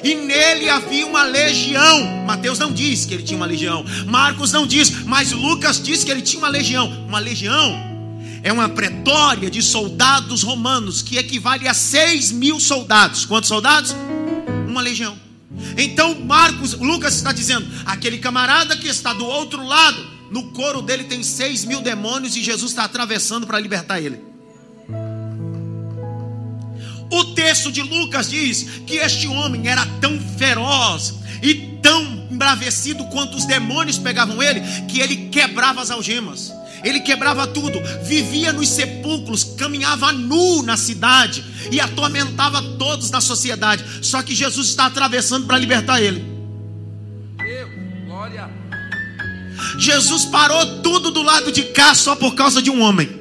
E 0.04 0.14
nele 0.14 0.70
havia 0.70 1.06
uma 1.06 1.24
legião. 1.24 2.06
Mateus 2.26 2.60
não 2.60 2.72
diz 2.72 3.06
que 3.06 3.14
ele 3.14 3.24
tinha 3.24 3.38
uma 3.38 3.46
legião. 3.46 3.84
Marcos 4.06 4.52
não 4.52 4.68
diz, 4.68 5.04
mas 5.06 5.32
Lucas 5.32 5.82
diz 5.82 6.04
que 6.04 6.12
ele 6.12 6.22
tinha 6.22 6.40
uma 6.40 6.50
legião. 6.50 6.88
Uma 7.08 7.20
legião 7.20 7.90
é 8.44 8.54
uma 8.54 8.70
pretória 8.70 9.50
de 9.50 9.62
soldados 9.62 10.44
romanos 10.44 11.02
que 11.02 11.18
equivale 11.18 11.68
a 11.68 11.74
6 11.74 12.32
mil 12.32 12.60
soldados. 12.60 13.26
Quantos 13.26 13.50
soldados? 13.50 13.96
Uma 14.68 14.82
legião. 14.82 15.18
Então 15.78 16.20
Marcos, 16.22 16.74
Lucas 16.74 17.16
está 17.16 17.32
dizendo: 17.32 17.68
aquele 17.86 18.18
camarada 18.18 18.78
que 18.78 18.88
está 18.88 19.14
do 19.14 19.26
outro 19.26 19.64
lado, 19.66 20.06
no 20.32 20.52
coro 20.52 20.82
dele 20.82 21.06
tem 21.06 21.24
6 21.24 21.66
mil 21.66 21.82
demônios 21.82 22.36
e 22.36 22.44
Jesus 22.44 22.72
está 22.72 22.84
atravessando 22.84 23.48
para 23.48 23.60
libertar 23.60 24.00
ele. 24.00 24.30
O 27.12 27.26
texto 27.34 27.72
de 27.72 27.82
Lucas 27.82 28.30
diz 28.30 28.64
que 28.86 28.98
este 28.98 29.28
homem 29.28 29.68
era 29.68 29.86
tão 30.00 30.20
feroz 30.38 31.16
e 31.42 31.56
tão 31.82 32.28
embravecido 32.30 33.04
quanto 33.06 33.36
os 33.36 33.46
demônios 33.46 33.98
pegavam 33.98 34.42
ele, 34.42 34.62
que 34.88 35.00
ele 35.00 35.30
quebrava 35.30 35.82
as 35.82 35.90
algemas. 35.90 36.54
Ele 36.84 37.00
quebrava 37.00 37.46
tudo, 37.48 37.82
vivia 38.04 38.54
nos 38.54 38.70
sepulcros, 38.70 39.44
caminhava 39.58 40.12
nu 40.12 40.64
na 40.64 40.78
cidade 40.78 41.44
e 41.72 41.80
atormentava 41.80 42.62
todos 42.78 43.10
da 43.10 43.22
sociedade. 43.22 43.84
Só 44.02 44.22
que 44.22 44.36
Jesus 44.36 44.68
está 44.70 44.86
atravessando 44.86 45.46
para 45.46 45.58
libertar 45.58 46.02
ele. 46.02 46.24
Deus, 47.38 47.70
glória. 48.06 48.50
Jesus 49.78 50.26
parou 50.26 50.82
tudo 50.82 51.12
do 51.12 51.22
lado 51.22 51.52
de 51.52 51.64
cá 51.64 51.94
só 51.94 52.16
por 52.16 52.36
causa 52.36 52.62
de 52.62 52.70
um 52.70 52.82
homem. 52.82 53.20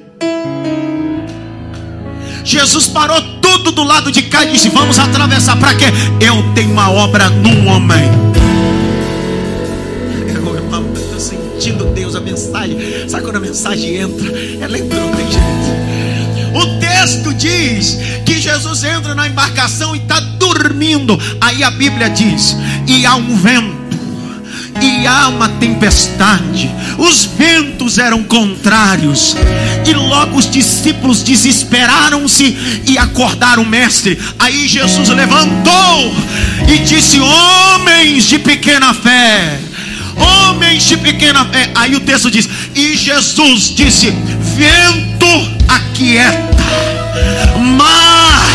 Jesus 2.45 2.87
parou 2.87 3.21
tudo 3.43 3.73
do 3.73 3.85
lado 3.85 4.11
de 4.11 4.23
cá 4.23 4.45
e 4.45 4.53
disse: 4.53 4.69
Vamos 4.71 4.99
atravessar 4.99 5.57
para 5.59 5.75
quê? 5.75 5.87
Eu 6.21 6.55
tenho 6.55 6.73
uma 6.73 6.91
obra 6.91 7.29
num 7.29 7.67
homem. 7.67 8.28
Irmão, 10.69 10.85
eu 10.95 11.01
estou 11.01 11.19
sentindo 11.19 11.87
Deus, 11.95 12.15
a 12.15 12.21
mensagem. 12.21 12.77
Sabe 13.09 13.25
quando 13.25 13.37
a 13.37 13.41
mensagem 13.41 13.97
entra? 13.97 14.29
Ela 14.61 14.79
entrou, 14.79 15.11
tem 15.13 15.27
jeito. 15.31 16.55
O 16.55 16.79
texto 16.79 17.33
diz 17.33 17.99
que 18.27 18.39
Jesus 18.39 18.85
entra 18.85 19.15
na 19.15 19.27
embarcação 19.27 19.97
e 19.97 19.99
está 19.99 20.21
dormindo. 20.21 21.19
Aí 21.41 21.63
a 21.63 21.71
Bíblia 21.71 22.11
diz: 22.11 22.55
E 22.87 23.07
há 23.07 23.17
um 23.17 23.35
vento 23.35 23.79
e 24.79 25.07
há 25.07 25.29
uma 25.29 25.49
tempestade. 25.49 26.71
Os 26.99 27.25
ventos 27.25 27.97
eram 27.97 28.23
contrários. 28.23 29.35
E 29.87 29.95
logo 29.95 30.37
os 30.37 30.51
discípulos 30.51 31.23
desesperaram-se 31.23 32.83
e 32.87 32.99
acordaram 32.99 33.63
o 33.63 33.67
mestre. 33.67 34.19
Aí 34.39 34.69
Jesus 34.69 35.09
levantou 35.09 36.15
e 36.69 36.77
disse: 36.81 37.19
Homens 37.21 38.25
de 38.25 38.39
pequena 38.39 38.93
fé. 38.93 39.68
Homens 40.19 40.85
de 40.85 40.97
pequena 40.97 41.45
fé. 41.47 41.71
Aí 41.75 41.95
o 41.95 42.01
texto 42.01 42.31
diz: 42.31 42.49
E 42.75 42.97
Jesus 42.97 43.75
disse: 43.75 44.11
Vento, 44.57 45.27
aquieta, 45.69 47.59
mar, 47.59 48.47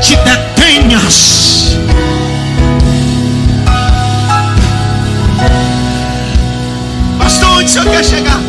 te 0.00 0.16
detenhas. 0.16 1.76
Pastor, 7.18 7.48
onde 7.58 7.64
o 7.64 7.68
senhor 7.68 7.88
quer 7.88 8.04
chegar? 8.04 8.40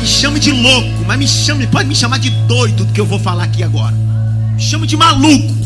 Me 0.00 0.06
chame 0.06 0.40
de 0.40 0.52
louco, 0.52 1.04
mas 1.06 1.18
me 1.18 1.28
chame, 1.28 1.66
pode 1.66 1.88
me 1.88 1.94
chamar 1.94 2.18
de 2.18 2.30
doido 2.30 2.84
do 2.84 2.92
que 2.92 3.00
eu 3.00 3.06
vou 3.06 3.18
falar 3.18 3.44
aqui 3.44 3.62
agora. 3.62 3.94
Me 4.54 4.62
chame 4.62 4.86
de 4.86 4.96
maluco. 4.96 5.60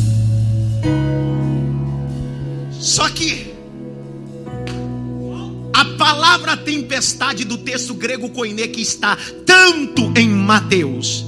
Só 2.81 3.09
que 3.09 3.54
a 5.75 5.85
palavra 5.99 6.57
tempestade 6.57 7.45
do 7.45 7.59
texto 7.59 7.95
grego 7.95 8.29
koine 8.31 8.69
que 8.69 8.81
está 8.81 9.19
tanto 9.45 10.13
em 10.17 10.29
Mateus, 10.29 11.25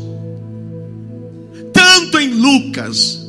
tanto 1.72 2.20
em 2.20 2.28
Lucas 2.28 3.26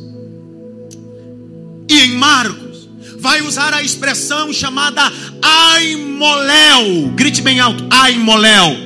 e 1.90 2.00
em 2.02 2.12
Marcos, 2.18 2.88
vai 3.18 3.42
usar 3.42 3.74
a 3.74 3.82
expressão 3.82 4.54
chamada 4.54 5.02
aimoléu. 5.42 7.12
Grite 7.16 7.42
bem 7.42 7.60
alto, 7.60 7.84
aimoléu. 7.90 8.78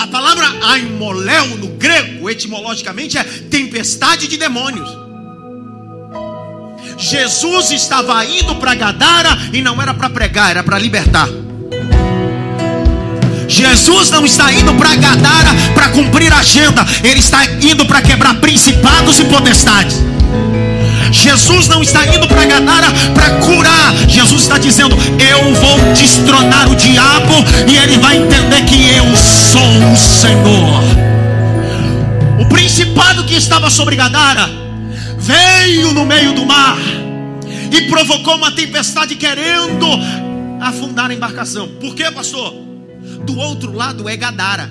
A 0.00 0.06
palavra 0.08 0.44
aimoléu 0.66 1.56
no 1.56 1.68
grego, 1.76 2.28
etimologicamente, 2.28 3.16
é 3.16 3.22
tempestade 3.22 4.26
de 4.26 4.36
demônios. 4.36 5.01
Jesus 6.96 7.70
estava 7.70 8.24
indo 8.24 8.54
para 8.56 8.74
Gadara 8.74 9.36
e 9.52 9.60
não 9.60 9.80
era 9.80 9.94
para 9.94 10.10
pregar, 10.10 10.50
era 10.50 10.62
para 10.62 10.78
libertar. 10.78 11.28
Jesus 13.48 14.10
não 14.10 14.24
está 14.24 14.52
indo 14.52 14.72
para 14.74 14.94
Gadara 14.94 15.50
para 15.74 15.88
cumprir 15.90 16.32
a 16.32 16.38
agenda, 16.38 16.86
ele 17.04 17.20
está 17.20 17.44
indo 17.60 17.84
para 17.84 18.00
quebrar 18.00 18.34
principados 18.36 19.18
e 19.18 19.24
potestades. 19.24 20.00
Jesus 21.10 21.68
não 21.68 21.82
está 21.82 22.06
indo 22.06 22.26
para 22.26 22.46
Gadara 22.46 22.86
para 23.14 23.30
curar. 23.40 23.94
Jesus 24.08 24.42
está 24.42 24.56
dizendo: 24.56 24.96
Eu 25.18 25.54
vou 25.54 25.78
destronar 25.92 26.70
o 26.70 26.74
diabo 26.74 27.34
e 27.68 27.76
ele 27.76 27.98
vai 27.98 28.16
entender 28.16 28.64
que 28.64 28.96
eu 28.96 29.04
sou 29.14 29.92
o 29.92 29.96
Senhor. 29.96 30.82
O 32.40 32.46
principado 32.46 33.24
que 33.24 33.34
estava 33.34 33.68
sobre 33.68 33.94
Gadara 33.94 34.61
veio 35.22 35.92
no 35.92 36.04
meio 36.04 36.34
do 36.34 36.44
mar 36.44 36.78
e 37.72 37.88
provocou 37.88 38.36
uma 38.36 38.50
tempestade 38.52 39.14
querendo 39.14 39.86
afundar 40.60 41.10
a 41.10 41.14
embarcação. 41.14 41.68
Por 41.76 41.94
quê, 41.94 42.10
pastor? 42.10 42.52
Do 43.24 43.38
outro 43.38 43.72
lado 43.72 44.08
é 44.08 44.16
Gadara. 44.16 44.70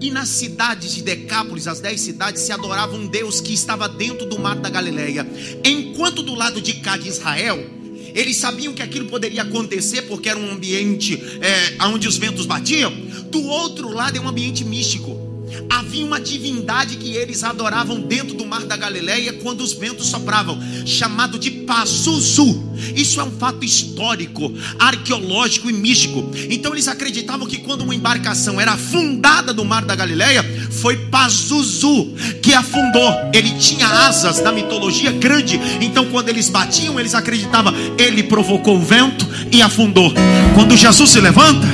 E 0.00 0.10
nas 0.10 0.28
cidades 0.28 0.92
de 0.92 1.02
Decápolis, 1.02 1.68
as 1.68 1.78
dez 1.78 2.00
cidades, 2.00 2.42
se 2.42 2.50
adorava 2.50 2.96
um 2.96 3.06
Deus 3.06 3.40
que 3.40 3.54
estava 3.54 3.88
dentro 3.88 4.26
do 4.26 4.38
mar 4.40 4.56
da 4.56 4.68
Galileia. 4.68 5.24
Enquanto 5.64 6.24
do 6.24 6.34
lado 6.34 6.60
de 6.60 6.74
cá 6.74 6.96
de 6.96 7.08
Israel, 7.08 7.64
eles 8.12 8.36
sabiam 8.38 8.74
que 8.74 8.82
aquilo 8.82 9.06
poderia 9.06 9.42
acontecer 9.42 10.02
porque 10.02 10.28
era 10.28 10.38
um 10.38 10.50
ambiente 10.50 11.14
é, 11.40 11.84
onde 11.84 12.08
os 12.08 12.16
ventos 12.16 12.46
batiam. 12.46 12.90
Do 13.30 13.40
outro 13.44 13.88
lado 13.94 14.18
é 14.18 14.20
um 14.20 14.28
ambiente 14.28 14.64
místico. 14.64 15.31
Havia 15.68 16.04
uma 16.04 16.20
divindade 16.20 16.96
que 16.96 17.16
eles 17.16 17.42
adoravam 17.44 18.00
dentro 18.00 18.34
do 18.34 18.44
mar 18.44 18.62
da 18.62 18.76
Galileia 18.76 19.32
quando 19.34 19.62
os 19.62 19.72
ventos 19.72 20.08
sopravam, 20.08 20.58
chamado 20.86 21.38
de 21.38 21.50
Pazuzu. 21.50 22.72
Isso 22.94 23.20
é 23.20 23.24
um 23.24 23.30
fato 23.30 23.64
histórico, 23.64 24.52
arqueológico 24.78 25.70
e 25.70 25.72
místico. 25.72 26.30
Então 26.50 26.72
eles 26.72 26.88
acreditavam 26.88 27.46
que 27.46 27.58
quando 27.58 27.82
uma 27.82 27.94
embarcação 27.94 28.60
era 28.60 28.72
afundada 28.72 29.52
no 29.52 29.64
mar 29.64 29.84
da 29.84 29.94
Galileia, 29.94 30.42
foi 30.70 30.96
Pazuzu 30.96 32.14
que 32.42 32.52
afundou. 32.52 33.30
Ele 33.32 33.50
tinha 33.58 33.86
asas 33.86 34.40
da 34.40 34.52
mitologia 34.52 35.12
grande. 35.12 35.60
Então 35.80 36.06
quando 36.06 36.28
eles 36.28 36.48
batiam, 36.48 36.98
eles 36.98 37.14
acreditavam, 37.14 37.72
ele 37.98 38.22
provocou 38.22 38.76
o 38.76 38.82
vento 38.82 39.26
e 39.50 39.62
afundou. 39.62 40.12
Quando 40.54 40.76
Jesus 40.76 41.10
se 41.10 41.20
levanta, 41.20 41.66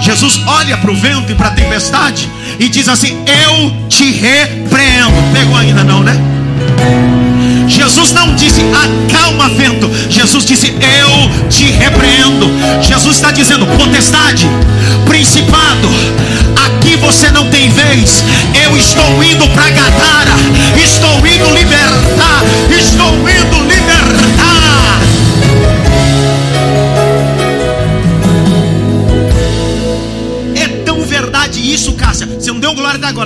Jesus 0.00 0.40
olha 0.46 0.76
para 0.78 0.90
o 0.90 0.96
vento 0.96 1.30
e 1.30 1.34
para 1.34 1.48
a 1.48 1.54
tempestade 1.54 2.28
e 2.58 2.68
diz 2.68 2.88
assim: 2.88 3.09
Eu 3.26 3.88
te 3.88 4.12
repreendo. 4.12 5.12
Pegou 5.32 5.56
ainda 5.56 5.84
não, 5.84 6.02
né? 6.02 6.16
Jesus 7.68 8.12
não 8.12 8.34
disse 8.34 8.62
acalma 8.62 9.48
vento. 9.48 9.90
Jesus 10.10 10.44
disse 10.44 10.68
eu 10.68 11.48
te 11.48 11.64
repreendo. 11.70 12.50
Jesus 12.82 13.16
está 13.16 13.30
dizendo 13.30 13.66
potestade, 13.66 14.48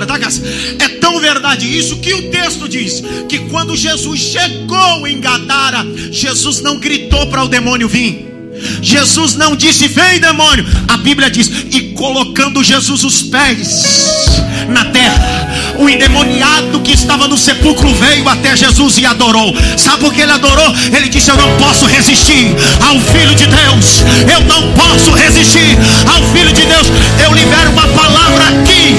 tá, 0.03 0.17
Cássia? 0.17 0.43
É 0.79 0.89
tão 0.89 1.19
verdade 1.19 1.77
isso 1.77 1.97
que 1.97 2.13
o 2.13 2.31
texto 2.31 2.67
diz 2.67 3.03
que 3.29 3.39
quando 3.49 3.75
Jesus 3.75 4.19
chegou 4.19 5.07
em 5.07 5.21
Gadara, 5.21 5.85
Jesus 6.11 6.61
não 6.61 6.79
gritou 6.79 7.27
para 7.27 7.43
o 7.43 7.47
demônio 7.47 7.87
vir. 7.87 8.25
Jesus 8.81 9.35
não 9.35 9.55
disse, 9.55 9.87
vem 9.87 10.19
demônio. 10.19 10.65
A 10.87 10.97
Bíblia 10.97 11.29
diz, 11.29 11.47
e 11.71 11.93
colocando 11.93 12.63
Jesus 12.63 13.03
os 13.03 13.21
pés 13.23 13.85
na 14.69 14.85
terra, 14.85 15.34
o 15.77 15.89
endemoniado 15.89 16.79
que 16.81 16.93
estava 16.93 17.27
no 17.27 17.37
sepulcro 17.37 17.93
veio 17.93 18.27
até 18.27 18.55
Jesus 18.55 18.97
e 18.97 19.05
adorou. 19.05 19.53
Sabe 19.77 19.99
por 19.99 20.13
que 20.13 20.21
ele 20.21 20.31
adorou? 20.31 20.73
Ele 20.93 21.09
disse: 21.09 21.29
Eu 21.29 21.37
não 21.37 21.55
posso 21.57 21.85
resistir 21.85 22.55
ao 22.81 22.99
Filho 22.99 23.35
de 23.35 23.47
Deus. 23.47 24.03
Eu 24.31 24.41
não 24.45 24.71
posso 24.73 25.11
resistir 25.11 25.77
ao 26.07 26.21
Filho 26.33 26.51
de 26.51 26.65
Deus. 26.65 26.87
Eu 27.23 27.33
libero 27.33 27.71
uma 27.71 27.87
palavra 27.87 28.43
aqui 28.49 28.95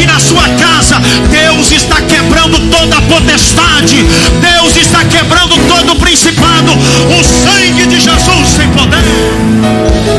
e 0.00 0.06
na 0.06 0.18
sua 0.18 0.48
casa. 0.58 1.00
Deus 1.30 1.72
está 1.72 2.00
quebrando 2.02 2.58
toda 2.70 2.96
a 2.96 3.02
potestade. 3.02 4.04
Deus 4.40 4.76
está 4.76 5.04
quebrando 5.04 5.56
todo 5.68 5.92
o 5.92 5.96
principado. 5.96 6.72
O 6.72 7.24
sangue 7.24 7.86
de 7.86 8.00
Jesus 8.00 8.54
tem 8.56 8.68
poder. 8.70 10.15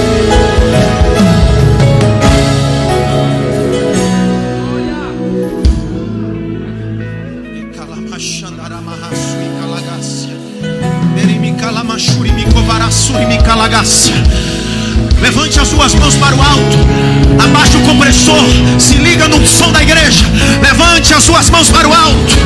Levante 15.19 15.59
as 15.59 15.67
suas 15.67 15.93
mãos 15.95 16.15
para 16.15 16.33
o 16.33 16.41
alto. 16.41 16.77
Abaixe 17.37 17.75
o 17.75 17.81
compressor. 17.81 18.41
Se 18.79 18.95
liga 18.95 19.27
no 19.27 19.45
som 19.45 19.71
da 19.73 19.83
igreja. 19.83 20.25
Levante 20.61 21.13
as 21.13 21.23
suas 21.23 21.49
mãos 21.49 21.69
para 21.69 21.85
o 21.85 21.93
alto. 21.93 22.37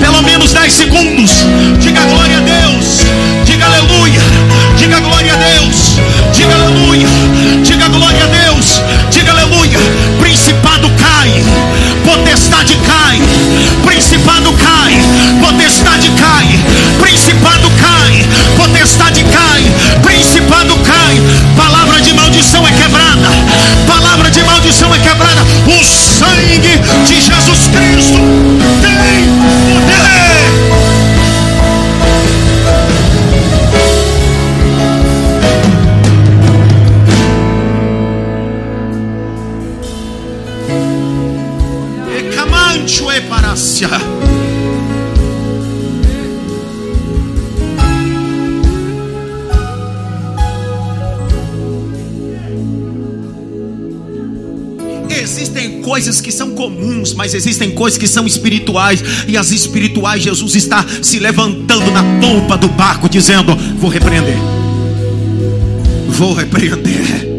Pelo 0.00 0.20
menos 0.22 0.52
10 0.52 0.72
segundos. 0.72 1.30
Diga 1.78 2.00
glória 2.06 2.38
a 2.38 2.40
Deus. 2.40 3.00
Diga 3.44 3.64
aleluia. 3.66 4.20
Diga 4.76 4.98
glória 4.98 5.34
a 5.34 5.36
Deus. 5.36 6.00
Diga 6.32 6.54
aleluia. 6.54 7.06
Diga 7.62 7.88
glória 7.88 8.24
a 8.24 8.26
Deus. 8.26 8.39
Mas 57.30 57.34
existem 57.34 57.70
coisas 57.70 57.96
que 57.96 58.08
são 58.08 58.26
espirituais. 58.26 59.00
E 59.28 59.36
as 59.36 59.52
espirituais, 59.52 60.22
Jesus 60.22 60.56
está 60.56 60.84
se 61.00 61.20
levantando 61.20 61.90
na 61.92 62.02
polpa 62.20 62.58
do 62.58 62.68
barco, 62.68 63.08
dizendo: 63.08 63.54
Vou 63.76 63.88
repreender. 63.88 64.36
Vou 66.08 66.34
repreender. 66.34 67.30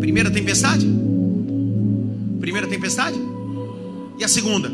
Primeira 0.00 0.30
tempestade? 0.30 0.86
Primeira 2.40 2.66
tempestade? 2.66 3.18
E 4.18 4.24
a 4.24 4.28
segunda? 4.28 4.72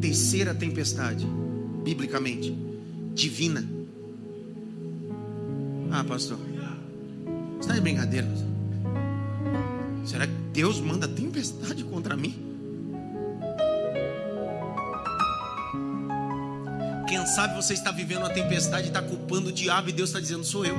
Terceira 0.00 0.52
tempestade, 0.52 1.24
biblicamente, 1.84 2.52
divina. 3.14 3.64
Ah, 5.92 6.02
pastor. 6.02 6.38
Brincadeira? 7.82 8.28
Será 10.04 10.26
que 10.26 10.32
Deus 10.52 10.80
manda 10.80 11.08
tempestade 11.08 11.82
contra 11.84 12.16
mim? 12.16 12.50
Quem 17.08 17.26
sabe 17.26 17.56
você 17.56 17.74
está 17.74 17.90
vivendo 17.90 18.20
uma 18.20 18.30
tempestade 18.30 18.88
está 18.88 19.02
culpando 19.02 19.48
o 19.48 19.52
diabo 19.52 19.88
e 19.88 19.92
Deus 19.92 20.10
está 20.10 20.20
dizendo: 20.20 20.44
sou 20.44 20.64
eu. 20.64 20.76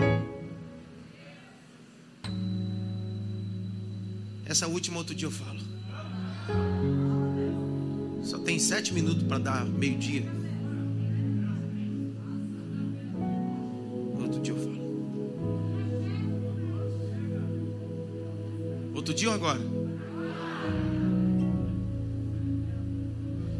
Essa 4.45 4.67
última 4.67 4.97
outro 4.97 5.13
dia 5.13 5.27
eu 5.27 5.31
falo. 5.31 5.59
Só 8.23 8.39
tem 8.39 8.57
sete 8.59 8.93
minutos 8.93 9.23
para 9.23 9.39
dar 9.39 9.65
meio-dia. 9.65 10.42
Agora? 19.43 19.59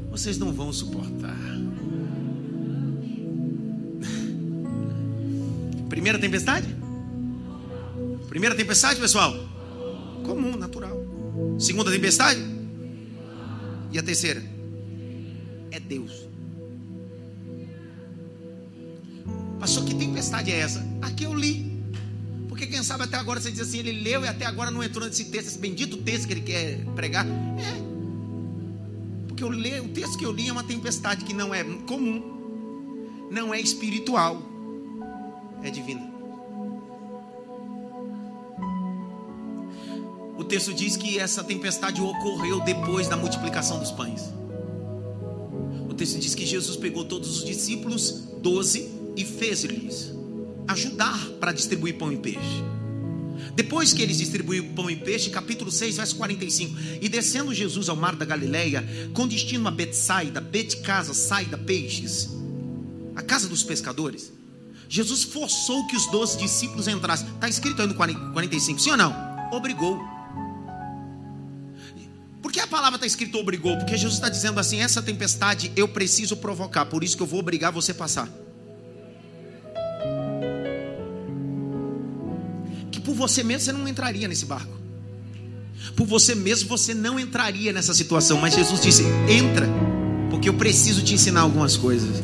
Vocês 0.09 0.37
não 0.37 0.53
vão 0.53 0.71
suportar. 0.71 1.35
Primeira 5.89 6.17
tempestade? 6.17 6.73
Primeira 8.29 8.55
tempestade, 8.55 8.97
pessoal? 8.99 9.33
Comum, 10.23 10.55
natural. 10.55 10.97
Segunda 11.59 11.91
tempestade? 11.91 12.39
E 13.91 13.99
a 13.99 14.03
terceira? 14.03 14.41
É 15.71 15.79
Deus. 15.79 16.27
Pastor, 19.59 19.83
que 19.85 19.95
tempestade 19.95 20.51
é 20.51 20.59
essa? 20.59 20.85
Aqui 21.01 21.25
eu 21.25 21.33
li 21.33 21.72
sabe 22.83 23.03
até 23.03 23.17
agora 23.17 23.39
você 23.39 23.51
diz 23.51 23.61
assim, 23.61 23.79
ele 23.79 23.91
leu 23.91 24.23
e 24.23 24.27
até 24.27 24.45
agora 24.45 24.71
não 24.71 24.83
entrou 24.83 25.07
nesse 25.07 25.25
texto, 25.25 25.47
esse 25.47 25.57
bendito 25.57 25.97
texto 25.97 26.27
que 26.27 26.33
ele 26.33 26.41
quer 26.41 26.85
pregar. 26.95 27.25
É. 27.25 27.93
Porque 29.27 29.43
eu 29.43 29.49
leio, 29.49 29.85
o 29.85 29.89
texto 29.89 30.17
que 30.17 30.25
eu 30.25 30.31
li 30.31 30.47
é 30.47 30.51
uma 30.51 30.63
tempestade 30.63 31.23
que 31.25 31.33
não 31.33 31.53
é 31.53 31.63
comum, 31.63 33.27
não 33.31 33.53
é 33.53 33.59
espiritual, 33.59 34.41
é 35.63 35.69
divina. 35.69 36.11
O 40.37 40.43
texto 40.43 40.73
diz 40.73 40.97
que 40.97 41.19
essa 41.19 41.43
tempestade 41.43 42.01
ocorreu 42.01 42.59
depois 42.61 43.07
da 43.07 43.15
multiplicação 43.15 43.79
dos 43.79 43.91
pães. 43.91 44.33
O 45.89 45.93
texto 45.93 46.19
diz 46.19 46.33
que 46.33 46.45
Jesus 46.45 46.75
pegou 46.75 47.05
todos 47.05 47.37
os 47.37 47.45
discípulos, 47.45 48.29
doze, 48.41 48.89
e 49.15 49.23
fez-lhes 49.23 50.22
ajudar 50.67 51.19
para 51.39 51.51
distribuir 51.51 51.97
pão 51.97 52.11
e 52.11 52.17
peixe. 52.17 52.63
Depois 53.55 53.93
que 53.93 54.01
eles 54.01 54.17
distribuíram 54.17 54.69
pão 54.69 54.89
e 54.89 54.95
peixe, 54.95 55.29
capítulo 55.29 55.71
6, 55.71 55.97
verso 55.97 56.15
45. 56.15 56.75
E 57.01 57.07
descendo 57.07 57.53
Jesus 57.53 57.87
ao 57.89 57.95
mar 57.95 58.15
da 58.15 58.25
Galileia, 58.25 58.83
com 59.13 59.27
destino 59.27 59.67
a 59.67 59.71
Betsaida, 59.71 60.41
Bet-casa, 60.41 61.13
saida, 61.13 61.57
peixes, 61.57 62.29
a 63.15 63.21
casa 63.21 63.47
dos 63.47 63.63
pescadores, 63.63 64.31
Jesus 64.89 65.23
forçou 65.23 65.85
que 65.87 65.95
os 65.95 66.09
doze 66.11 66.37
discípulos 66.37 66.87
entrassem. 66.87 67.27
Está 67.29 67.47
escrito 67.47 67.81
aí 67.81 67.87
no 67.87 67.95
45, 67.95 68.79
sim 68.79 68.91
ou 68.91 68.97
não? 68.97 69.13
Obrigou. 69.51 69.99
Por 72.41 72.51
que 72.51 72.59
a 72.59 72.67
palavra 72.67 72.97
está 72.97 73.07
escrito 73.07 73.37
obrigou? 73.37 73.77
Porque 73.77 73.95
Jesus 73.95 74.15
está 74.15 74.29
dizendo 74.29 74.59
assim: 74.59 74.81
essa 74.81 75.01
tempestade 75.01 75.71
eu 75.75 75.87
preciso 75.87 76.37
provocar, 76.37 76.85
por 76.85 77.03
isso 77.03 77.15
que 77.15 77.23
eu 77.23 77.27
vou 77.27 77.39
obrigar 77.39 77.71
você 77.71 77.91
a 77.91 77.95
passar. 77.95 78.42
Você 83.27 83.43
mesmo 83.43 83.65
você 83.65 83.71
não 83.71 83.87
entraria 83.87 84.27
nesse 84.27 84.45
barco. 84.45 84.73
Por 85.95 86.05
você 86.05 86.35
mesmo 86.35 86.67
você 86.67 86.93
não 86.93 87.19
entraria 87.19 87.71
nessa 87.71 87.93
situação. 87.93 88.39
Mas 88.39 88.53
Jesus 88.53 88.81
disse: 88.81 89.03
entra, 89.29 89.67
porque 90.29 90.49
eu 90.49 90.53
preciso 90.53 91.01
te 91.01 91.13
ensinar 91.13 91.41
algumas 91.41 91.77
coisas. 91.77 92.21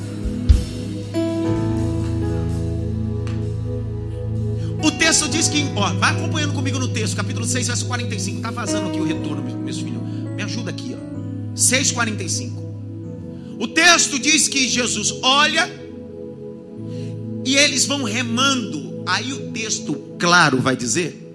O 4.82 4.92
texto 4.92 5.28
diz 5.30 5.48
que, 5.48 5.66
ó, 5.76 5.94
vai 5.94 6.12
acompanhando 6.12 6.54
comigo 6.54 6.80
no 6.80 6.88
texto, 6.88 7.16
capítulo 7.16 7.46
6, 7.46 7.68
verso 7.68 7.86
45. 7.86 8.38
Está 8.38 8.52
vazando 8.52 8.90
aqui 8.90 9.00
o 9.00 9.06
retorno, 9.06 9.42
meus 9.42 9.78
filhos. 9.78 10.02
Me 10.36 10.44
ajuda 10.44 10.72
aqui, 10.72 10.96
ó. 10.96 11.56
6,45. 11.56 12.52
O 13.60 13.68
texto 13.68 14.18
diz 14.18 14.48
que 14.48 14.68
Jesus 14.70 15.14
olha 15.22 15.70
e 17.46 17.56
eles 17.56 17.86
vão 17.86 18.04
remando. 18.04 18.89
Aí 19.06 19.34
o 19.34 19.52
texto, 19.52 19.94
claro, 20.20 20.62
vai 20.62 20.76
dizer 20.76 21.26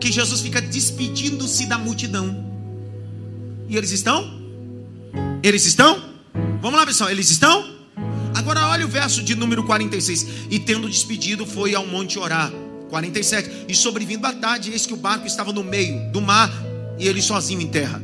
que 0.00 0.10
Jesus 0.10 0.40
fica 0.40 0.60
despedindo-se 0.60 1.66
da 1.66 1.78
multidão. 1.78 2.44
E 3.68 3.76
eles 3.76 3.92
estão? 3.92 4.42
Eles 5.42 5.64
estão? 5.64 6.02
Vamos 6.60 6.78
lá, 6.78 6.86
pessoal. 6.86 7.10
Eles 7.10 7.30
estão? 7.30 7.72
Agora 8.34 8.66
olha 8.68 8.84
o 8.84 8.88
verso 8.88 9.22
de 9.22 9.34
número 9.34 9.64
46. 9.64 10.26
E 10.50 10.58
tendo 10.58 10.88
despedido, 10.88 11.46
foi 11.46 11.74
ao 11.74 11.86
monte 11.86 12.18
orar. 12.18 12.52
47. 12.90 13.66
E 13.68 13.74
sobrevindo 13.74 14.26
à 14.26 14.32
tarde, 14.32 14.70
eis 14.70 14.84
que 14.84 14.92
o 14.92 14.96
barco 14.96 15.26
estava 15.26 15.52
no 15.52 15.64
meio 15.64 16.10
do 16.12 16.20
mar 16.20 16.52
e 16.98 17.08
ele 17.08 17.22
sozinho 17.22 17.60
em 17.60 17.68
terra. 17.68 18.02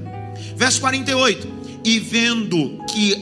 Verso 0.56 0.80
48. 0.80 1.48
E 1.84 1.98
vendo 1.98 2.82
que 2.90 3.14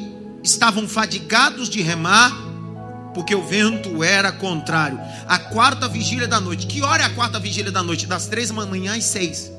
estavam 0.42 0.86
fadigados 0.86 1.68
de 1.68 1.82
remar, 1.82 2.30
porque 3.16 3.34
o 3.34 3.42
vento 3.42 4.04
era 4.04 4.30
contrário. 4.30 5.00
A 5.26 5.38
quarta 5.38 5.88
vigília 5.88 6.28
da 6.28 6.38
noite. 6.38 6.66
Que 6.66 6.82
hora 6.82 7.02
é 7.02 7.06
a 7.06 7.14
quarta 7.14 7.40
vigília 7.40 7.72
da 7.72 7.82
noite? 7.82 8.06
Das 8.06 8.26
três 8.26 8.50
da 8.50 8.66
manhã 8.66 8.94
às 8.94 9.04
seis. 9.04 9.50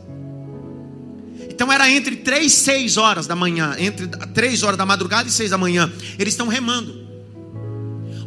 Então 1.49 1.73
era 1.73 1.89
entre 1.89 2.17
três 2.17 2.53
e 2.53 2.55
seis 2.55 2.97
horas 2.97 3.25
da 3.25 3.35
manhã, 3.35 3.75
entre 3.79 4.05
três 4.31 4.61
horas 4.61 4.77
da 4.77 4.85
madrugada 4.85 5.27
e 5.27 5.31
seis 5.31 5.49
da 5.49 5.57
manhã. 5.57 5.91
Eles 6.19 6.35
estão 6.35 6.47
remando. 6.47 7.07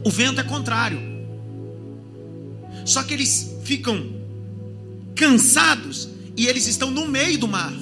O 0.05 0.11
vento 0.11 0.41
é 0.41 0.43
contrário. 0.43 1.01
Só 2.85 3.05
que 3.05 3.15
eles 3.15 3.55
ficam 3.63 4.05
cansados 5.15 6.09
e 6.37 6.49
eles 6.49 6.67
estão 6.67 6.91
no 6.91 7.07
meio 7.07 7.39
do 7.39 7.47
mar, 7.47 7.73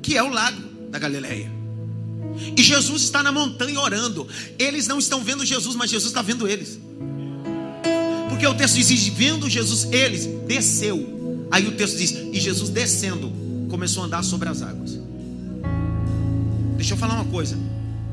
que 0.00 0.16
é 0.16 0.22
o 0.22 0.28
lago 0.28 0.62
da 0.90 0.98
Galileia. 1.00 1.59
E 2.56 2.62
Jesus 2.62 3.02
está 3.02 3.22
na 3.22 3.32
montanha 3.32 3.80
orando. 3.80 4.26
Eles 4.58 4.86
não 4.86 4.98
estão 4.98 5.22
vendo 5.22 5.44
Jesus, 5.44 5.76
mas 5.76 5.90
Jesus 5.90 6.10
está 6.10 6.22
vendo 6.22 6.48
eles. 6.48 6.78
Porque 8.28 8.46
o 8.46 8.54
texto 8.54 8.76
diz: 8.76 9.06
vendo 9.08 9.48
Jesus, 9.48 9.88
eles 9.92 10.26
desceu. 10.46 11.48
Aí 11.50 11.66
o 11.66 11.72
texto 11.72 11.96
diz: 11.96 12.10
e 12.32 12.40
Jesus 12.40 12.70
descendo, 12.70 13.32
começou 13.68 14.02
a 14.02 14.06
andar 14.06 14.22
sobre 14.22 14.48
as 14.48 14.62
águas. 14.62 14.98
Deixa 16.76 16.94
eu 16.94 16.98
falar 16.98 17.14
uma 17.14 17.24
coisa: 17.24 17.56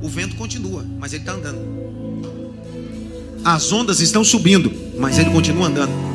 o 0.01 0.09
vento 0.09 0.35
continua, 0.35 0.85
mas 0.99 1.13
ele 1.13 1.23
está 1.23 1.33
andando. 1.33 1.59
As 3.43 3.71
ondas 3.71 3.99
estão 3.99 4.23
subindo, 4.23 4.71
mas 4.99 5.17
ele 5.17 5.29
continua 5.29 5.67
andando. 5.67 6.06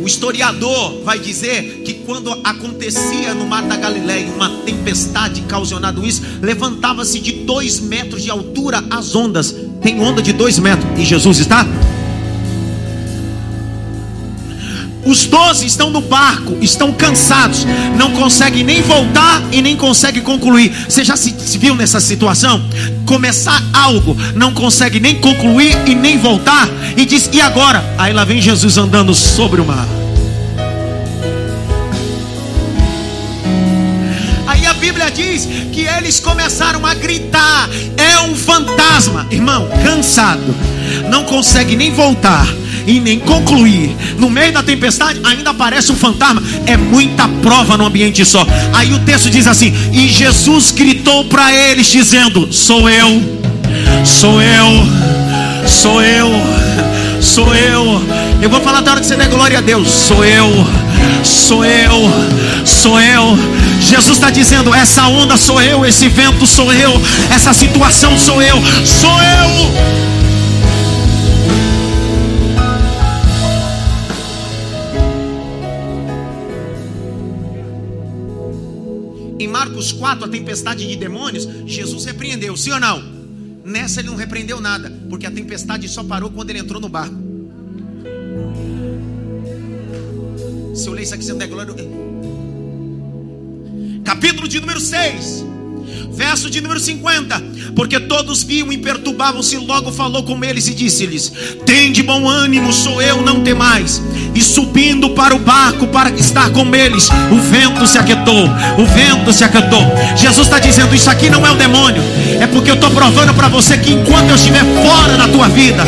O 0.00 0.06
historiador 0.06 1.02
vai 1.02 1.18
dizer 1.18 1.82
que 1.84 1.94
quando 1.94 2.30
acontecia 2.44 3.34
no 3.34 3.46
mar 3.46 3.62
da 3.62 3.76
Galileia 3.76 4.26
uma 4.34 4.50
tempestade 4.64 5.42
causando 5.42 6.06
isso, 6.06 6.22
levantava-se 6.42 7.18
de 7.18 7.32
dois 7.32 7.80
metros 7.80 8.22
de 8.22 8.30
altura 8.30 8.84
as 8.90 9.14
ondas. 9.14 9.54
Tem 9.80 10.00
onda 10.00 10.22
de 10.22 10.32
dois 10.32 10.58
metros 10.58 10.98
e 10.98 11.04
Jesus 11.04 11.38
está? 11.38 11.66
Os 15.06 15.24
doze 15.24 15.64
estão 15.64 15.88
no 15.88 16.00
barco, 16.00 16.58
estão 16.60 16.92
cansados, 16.92 17.64
não 17.96 18.10
conseguem 18.10 18.64
nem 18.64 18.82
voltar 18.82 19.40
e 19.52 19.62
nem 19.62 19.76
conseguem 19.76 20.20
concluir. 20.20 20.74
Você 20.88 21.04
já 21.04 21.16
se, 21.16 21.32
viu 21.58 21.76
nessa 21.76 22.00
situação? 22.00 22.68
Começar 23.06 23.62
algo, 23.72 24.16
não 24.34 24.52
consegue 24.52 24.98
nem 24.98 25.14
concluir 25.20 25.76
e 25.86 25.94
nem 25.94 26.18
voltar, 26.18 26.68
e 26.96 27.04
diz: 27.04 27.30
e 27.32 27.40
agora? 27.40 27.84
Aí 27.96 28.12
lá 28.12 28.24
vem 28.24 28.42
Jesus 28.42 28.76
andando 28.78 29.14
sobre 29.14 29.60
o 29.60 29.64
mar. 29.64 29.86
Aí 34.48 34.66
a 34.66 34.74
Bíblia 34.74 35.08
diz 35.08 35.46
que 35.72 35.82
eles 35.82 36.18
começaram 36.18 36.84
a 36.84 36.94
gritar: 36.94 37.70
é 37.96 38.18
um 38.22 38.34
fantasma, 38.34 39.24
irmão, 39.30 39.68
cansado, 39.84 40.52
não 41.08 41.22
consegue 41.22 41.76
nem 41.76 41.92
voltar 41.92 42.44
e 42.86 43.00
nem 43.00 43.18
concluir. 43.18 43.96
No 44.18 44.30
meio 44.30 44.52
da 44.52 44.62
tempestade 44.62 45.20
ainda 45.24 45.50
aparece 45.50 45.90
um 45.90 45.96
fantasma. 45.96 46.42
É 46.66 46.76
muita 46.76 47.28
prova 47.42 47.76
no 47.76 47.84
ambiente 47.84 48.24
só. 48.24 48.46
Aí 48.72 48.92
o 48.92 48.98
texto 49.00 49.28
diz 49.28 49.46
assim: 49.46 49.74
E 49.92 50.08
Jesus 50.08 50.70
gritou 50.70 51.24
para 51.24 51.52
eles, 51.52 51.86
dizendo: 51.86 52.48
Sou 52.52 52.88
eu, 52.88 53.22
sou 54.04 54.40
eu, 54.40 55.66
sou 55.66 56.02
eu, 56.02 56.30
sou 57.20 57.54
eu. 57.54 58.02
Eu 58.40 58.50
vou 58.50 58.60
falar 58.60 58.80
da 58.80 58.92
hora 58.92 59.00
que 59.00 59.06
você 59.06 59.16
der 59.16 59.28
glória 59.28 59.58
a 59.58 59.60
Deus. 59.60 59.88
Sou 59.88 60.24
eu, 60.24 60.48
sou 61.24 61.64
eu, 61.64 62.10
sou 62.64 63.00
eu. 63.00 63.36
Jesus 63.80 64.16
está 64.16 64.30
dizendo: 64.30 64.74
essa 64.74 65.06
onda 65.08 65.36
sou 65.36 65.60
eu, 65.60 65.84
esse 65.84 66.08
vento 66.08 66.46
sou 66.46 66.72
eu, 66.72 67.00
essa 67.30 67.52
situação 67.52 68.16
sou 68.18 68.40
eu, 68.42 68.62
sou 68.84 69.18
eu. 69.20 70.25
Marcos 79.66 79.90
4, 79.90 80.24
a 80.24 80.28
tempestade 80.28 80.86
de 80.86 80.94
demônios, 80.94 81.48
Jesus 81.66 82.04
repreendeu, 82.04 82.56
sim 82.56 82.70
ou 82.70 82.78
não? 82.78 83.02
Nessa 83.64 83.98
ele 84.00 84.08
não 84.08 84.16
repreendeu 84.16 84.60
nada, 84.60 84.92
porque 85.10 85.26
a 85.26 85.30
tempestade 85.30 85.88
só 85.88 86.04
parou 86.04 86.30
quando 86.30 86.50
ele 86.50 86.60
entrou 86.60 86.80
no 86.80 86.88
barco. 86.88 87.16
Se 90.72 90.86
eu 90.86 90.92
ler 90.92 91.02
isso 91.02 91.14
aqui, 91.14 91.24
você 91.24 91.32
não 91.32 91.38
der 91.38 91.48
glória. 91.48 91.74
Capítulo 94.04 94.46
de 94.46 94.60
número 94.60 94.78
6, 94.78 95.44
verso 96.10 96.50
de 96.50 96.60
número 96.60 96.80
50. 96.80 97.56
Porque 97.74 98.00
todos 98.00 98.42
viam 98.42 98.72
e 98.72 98.78
perturbavam-se, 98.78 99.56
logo 99.58 99.92
falou 99.92 100.22
com 100.22 100.42
eles 100.42 100.66
e 100.66 100.74
disse-lhes: 100.74 101.32
Tem 101.64 101.92
de 101.92 102.02
bom 102.02 102.28
ânimo, 102.28 102.72
sou 102.72 103.02
eu, 103.02 103.20
não 103.22 103.42
temais. 103.42 104.02
E 104.34 104.40
subindo 104.40 105.10
para 105.10 105.34
o 105.34 105.38
barco 105.38 105.86
para 105.88 106.10
estar 106.10 106.50
com 106.50 106.74
eles, 106.74 107.08
o 107.30 107.38
vento 107.38 107.86
se 107.86 107.98
aquietou. 107.98 108.48
O 108.78 108.86
vento 108.86 109.32
se 109.32 109.44
aquietou. 109.44 109.82
Jesus 110.16 110.46
está 110.46 110.58
dizendo: 110.58 110.94
Isso 110.94 111.10
aqui 111.10 111.28
não 111.28 111.46
é 111.46 111.50
o 111.50 111.56
demônio, 111.56 112.02
é 112.40 112.46
porque 112.46 112.70
eu 112.70 112.74
estou 112.74 112.90
provando 112.90 113.34
para 113.34 113.48
você 113.48 113.76
que 113.76 113.92
enquanto 113.92 114.30
eu 114.30 114.36
estiver 114.36 114.64
fora 114.64 115.16
da 115.16 115.28
tua 115.28 115.48
vida, 115.48 115.84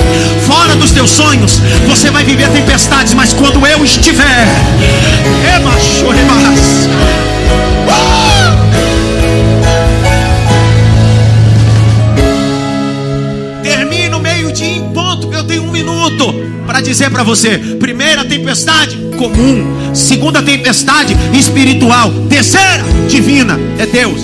fora 0.47 0.77
dos 0.77 0.91
teus 0.91 1.11
sonhos, 1.11 1.61
você 1.87 2.11
vai 2.11 2.25
viver 2.25 2.51
tempestades, 2.51 3.15
mas 3.15 3.33
quando 3.33 3.67
eu 3.67 3.85
estiver, 3.85 4.47
emachoremas. 5.57 6.89
Termina 7.89 8.98
para 16.69 16.83
dizer 16.83 17.11
para 17.11 17.23
você: 17.23 17.59
primeira 17.81 18.27
tempestade 18.27 18.95
comum, 19.17 19.95
segunda 19.95 20.43
tempestade 20.43 21.15
espiritual, 21.35 22.13
terceira 22.29 22.85
divina 23.09 23.59
é 23.79 23.87
Deus. 23.87 24.21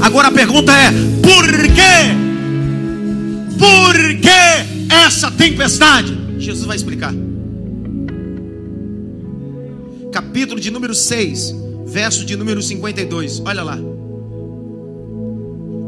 Agora 0.00 0.26
a 0.26 0.32
pergunta 0.32 0.72
é: 0.72 0.90
por 1.22 1.46
quê? 1.68 2.10
Por 3.56 4.20
que 4.20 4.92
essa 4.92 5.30
tempestade? 5.30 6.18
Jesus 6.38 6.66
vai 6.66 6.74
explicar. 6.76 7.14
Capítulo 10.10 10.58
de 10.58 10.72
número 10.72 10.94
6, 10.94 11.54
verso 11.86 12.24
de 12.24 12.34
número 12.34 12.60
52. 12.60 13.42
Olha 13.44 13.62
lá. 13.62 13.78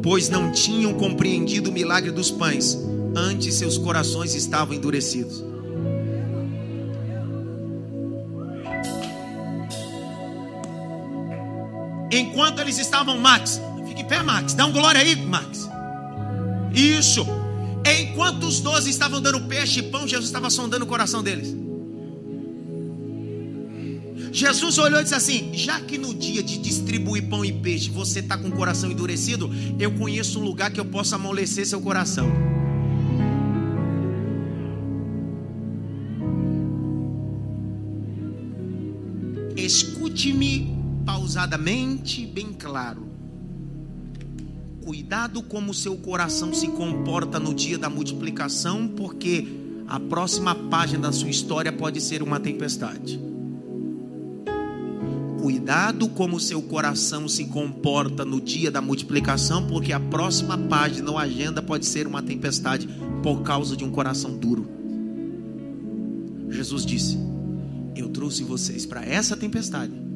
Pois 0.01 0.29
não 0.29 0.53
tinham 0.53 0.95
compreendido 0.95 1.71
o 1.71 1.73
milagre 1.73 2.13
dos 2.13 2.31
pães, 2.31 2.79
antes 3.17 3.57
seus 3.57 3.77
corações 3.77 4.37
estavam 4.37 4.75
endurecidos. 4.75 5.49
Enquanto 12.19 12.61
eles 12.61 12.79
estavam, 12.79 13.17
Max, 13.19 13.61
fique 13.87 14.03
em 14.03 14.05
pé, 14.05 14.23
Max, 14.23 14.55
dá 14.55 14.67
um 14.67 14.73
glória 14.73 15.01
aí, 15.01 15.15
Max. 15.15 15.69
Isso. 16.75 17.25
Enquanto 17.87 18.45
os 18.45 18.61
doze 18.61 18.91
estavam 18.91 19.21
dando 19.21 19.41
peixe 19.43 19.81
e 19.81 19.83
pão, 19.85 20.07
Jesus 20.07 20.27
estava 20.27 20.51
sondando 20.51 20.85
o 20.85 20.89
coração 20.89 21.23
deles. 21.23 21.57
Jesus 24.33 24.79
olhou 24.79 25.01
e 25.01 25.05
disse 25.05 25.15
assim: 25.15 25.51
Já 25.55 25.81
que 25.81 25.97
no 25.97 26.13
dia 26.13 26.43
de 26.43 26.59
distribuir 26.59 27.29
pão 27.29 27.45
e 27.45 27.53
peixe 27.53 27.89
você 27.89 28.19
está 28.19 28.37
com 28.37 28.49
o 28.49 28.53
coração 28.53 28.91
endurecido, 28.91 29.51
eu 29.79 29.93
conheço 29.93 30.41
um 30.41 30.43
lugar 30.43 30.71
que 30.71 30.81
eu 30.81 30.85
possa 30.85 31.17
amolecer 31.17 31.67
seu 31.67 31.81
coração. 31.81 32.58
Pausadamente, 41.49 42.27
bem 42.27 42.53
claro. 42.53 43.09
Cuidado 44.85 45.43
como 45.43 45.73
seu 45.73 45.97
coração 45.97 46.53
se 46.53 46.69
comporta 46.69 47.41
no 47.41 47.55
dia 47.55 47.79
da 47.79 47.89
multiplicação, 47.89 48.87
porque 48.89 49.49
a 49.87 49.99
próxima 49.99 50.55
página 50.55 51.05
da 51.05 51.13
sua 51.13 51.31
história 51.31 51.73
pode 51.73 52.01
ser 52.01 52.23
uma 52.23 52.39
tempestade. 52.39 53.19
Cuidado 55.41 56.09
como 56.09 56.39
seu 56.39 56.61
coração 56.61 57.27
se 57.29 57.47
comporta 57.47 58.25
no 58.25 58.41
dia 58.41 58.71
da 58.71 58.83
multiplicação, 58.83 59.67
porque 59.67 59.93
a 59.93 60.01
próxima 60.01 60.59
página 60.59 61.11
ou 61.11 61.19
agenda 61.19 61.63
pode 61.63 61.87
ser 61.87 62.07
uma 62.07 62.23
tempestade 62.23 62.89
por 63.23 63.43
causa 63.43 63.77
de 63.77 63.85
um 63.85 63.91
coração 63.91 64.37
duro. 64.37 64.69
Jesus 66.51 66.85
disse: 66.85 67.19
Eu 67.95 68.09
trouxe 68.09 68.43
vocês 68.43 68.85
para 68.85 69.05
essa 69.05 69.37
tempestade, 69.37 70.08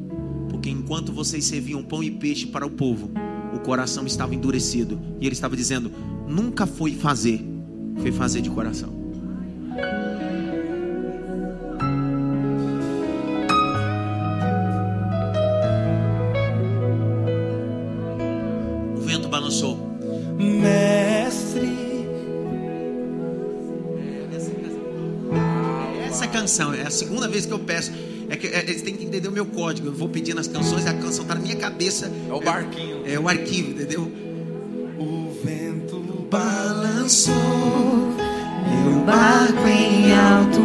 porque 0.62 0.70
enquanto 0.70 1.12
vocês 1.12 1.44
serviam 1.44 1.82
pão 1.82 2.04
e 2.04 2.10
peixe 2.12 2.46
para 2.46 2.64
o 2.64 2.70
povo, 2.70 3.10
o 3.52 3.58
coração 3.58 4.06
estava 4.06 4.32
endurecido, 4.32 4.96
e 5.18 5.26
ele 5.26 5.34
estava 5.34 5.56
dizendo: 5.56 5.90
Nunca 6.28 6.68
foi 6.68 6.92
fazer, 6.94 7.44
foi 8.00 8.12
fazer 8.12 8.42
de 8.42 8.48
coração. 8.48 8.90
O 18.96 19.00
vento 19.00 19.26
balançou. 19.26 19.76
Mestre, 20.38 21.72
Essa 26.06 26.28
canção 26.28 26.72
é 26.72 26.82
a 26.82 26.90
segunda 26.90 27.26
vez 27.26 27.46
que 27.46 27.52
eu 27.52 27.58
peço. 27.58 28.11
É 28.32 28.36
que 28.36 28.46
é, 28.46 28.60
eles 28.60 28.80
têm 28.80 28.96
que 28.96 29.04
entender 29.04 29.28
o 29.28 29.32
meu 29.32 29.44
código. 29.44 29.88
Eu 29.88 29.92
vou 29.92 30.08
pedindo 30.08 30.40
as 30.40 30.48
canções, 30.48 30.86
a 30.86 30.94
canção 30.94 31.22
tá 31.26 31.34
na 31.34 31.40
minha 31.40 31.56
cabeça. 31.56 32.10
É 32.28 32.32
o 32.32 32.40
barquinho. 32.40 33.02
É, 33.04 33.12
é 33.12 33.20
o 33.20 33.28
arquivo, 33.28 33.72
entendeu? 33.72 34.10
o 34.98 35.30
vento 35.44 36.00
Balançou. 36.30 37.34
Meu 37.34 39.04
barco 39.04 39.68
em 39.68 40.14
alto 40.14 40.61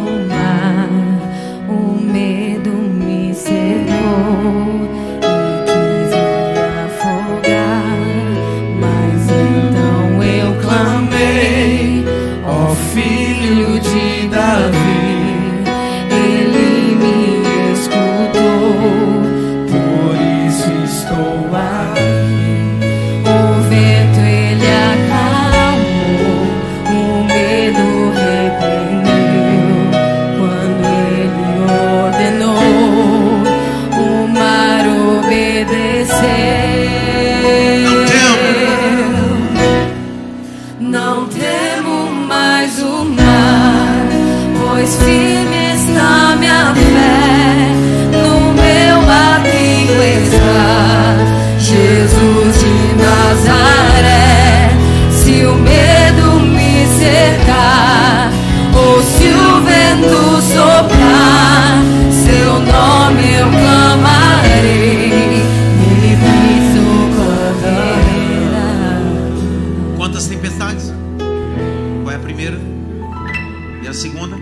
A 73.88 73.92
segunda? 73.94 74.36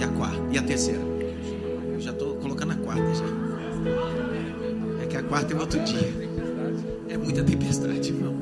E 0.00 0.02
a 0.02 0.08
quarta? 0.08 0.42
E 0.50 0.56
a 0.56 0.62
terceira? 0.62 1.02
Eu 1.92 2.00
já 2.00 2.10
estou 2.10 2.36
colocando 2.36 2.72
a 2.72 2.76
quarta 2.76 3.14
já. 3.14 3.26
É 5.02 5.06
que 5.06 5.14
a 5.18 5.22
quarta 5.22 5.52
é 5.52 5.60
outro 5.60 5.78
dia. 5.84 6.10
É 7.10 7.18
muita 7.18 7.44
tempestade, 7.44 8.08
irmão. 8.08 8.34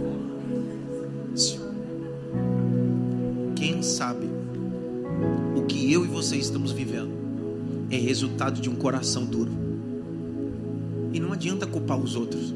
Quem 3.57 3.83
sabe 3.83 4.29
o 5.57 5.63
que 5.63 5.93
eu 5.93 6.05
e 6.05 6.09
você 6.09 6.37
estamos 6.37 6.71
vivendo 6.71 7.11
é 7.91 7.97
resultado 7.97 8.61
de 8.61 8.71
um 8.71 8.77
coração 8.77 9.25
duro. 9.25 9.51
E 11.13 11.19
não 11.19 11.33
adianta 11.33 11.67
culpar 11.67 11.99
os 11.99 12.15
outros. 12.15 12.55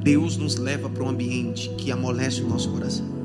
Deus 0.00 0.36
nos 0.36 0.54
leva 0.54 0.88
para 0.88 1.02
um 1.02 1.08
ambiente 1.08 1.70
que 1.70 1.90
amolece 1.90 2.40
o 2.40 2.48
nosso 2.48 2.70
coração. 2.70 3.17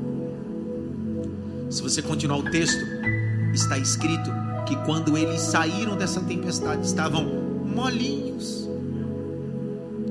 Se 1.74 1.82
você 1.82 2.00
continuar 2.00 2.36
o 2.36 2.44
texto, 2.44 2.86
está 3.52 3.76
escrito 3.76 4.30
que 4.64 4.76
quando 4.84 5.18
eles 5.18 5.40
saíram 5.40 5.96
dessa 5.96 6.20
tempestade, 6.20 6.86
estavam 6.86 7.24
molinhos, 7.24 8.68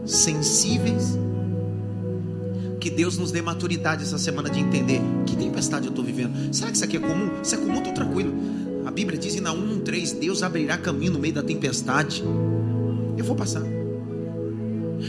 sensíveis. 0.06 1.18
Que 2.82 2.90
Deus 2.90 3.18
nos 3.18 3.32
dê 3.32 3.42
maturidade 3.42 4.04
essa 4.04 4.18
semana 4.18 4.50
de 4.50 4.60
entender 4.60 5.00
que 5.26 5.38
tempestade 5.38 5.86
eu 5.86 5.92
estou 5.92 6.04
vivendo. 6.04 6.54
Será 6.54 6.70
que 6.70 6.76
isso 6.76 6.84
aqui 6.84 6.98
é 6.98 7.00
comum? 7.00 7.32
Se 7.42 7.56
é 7.56 7.58
comum, 7.58 7.78
estou 7.78 7.94
tranquilo. 7.94 8.34
A 8.86 8.92
Bíblia 8.92 9.18
diz 9.18 9.34
em 9.34 9.40
Naum 9.40 9.80
1,3: 9.80 10.20
Deus 10.20 10.44
abrirá 10.44 10.78
caminho 10.78 11.14
no 11.14 11.20
meio 11.20 11.34
da 11.34 11.42
tempestade. 11.42 12.22
Eu 13.18 13.24
vou 13.24 13.38
passar. 13.38 13.64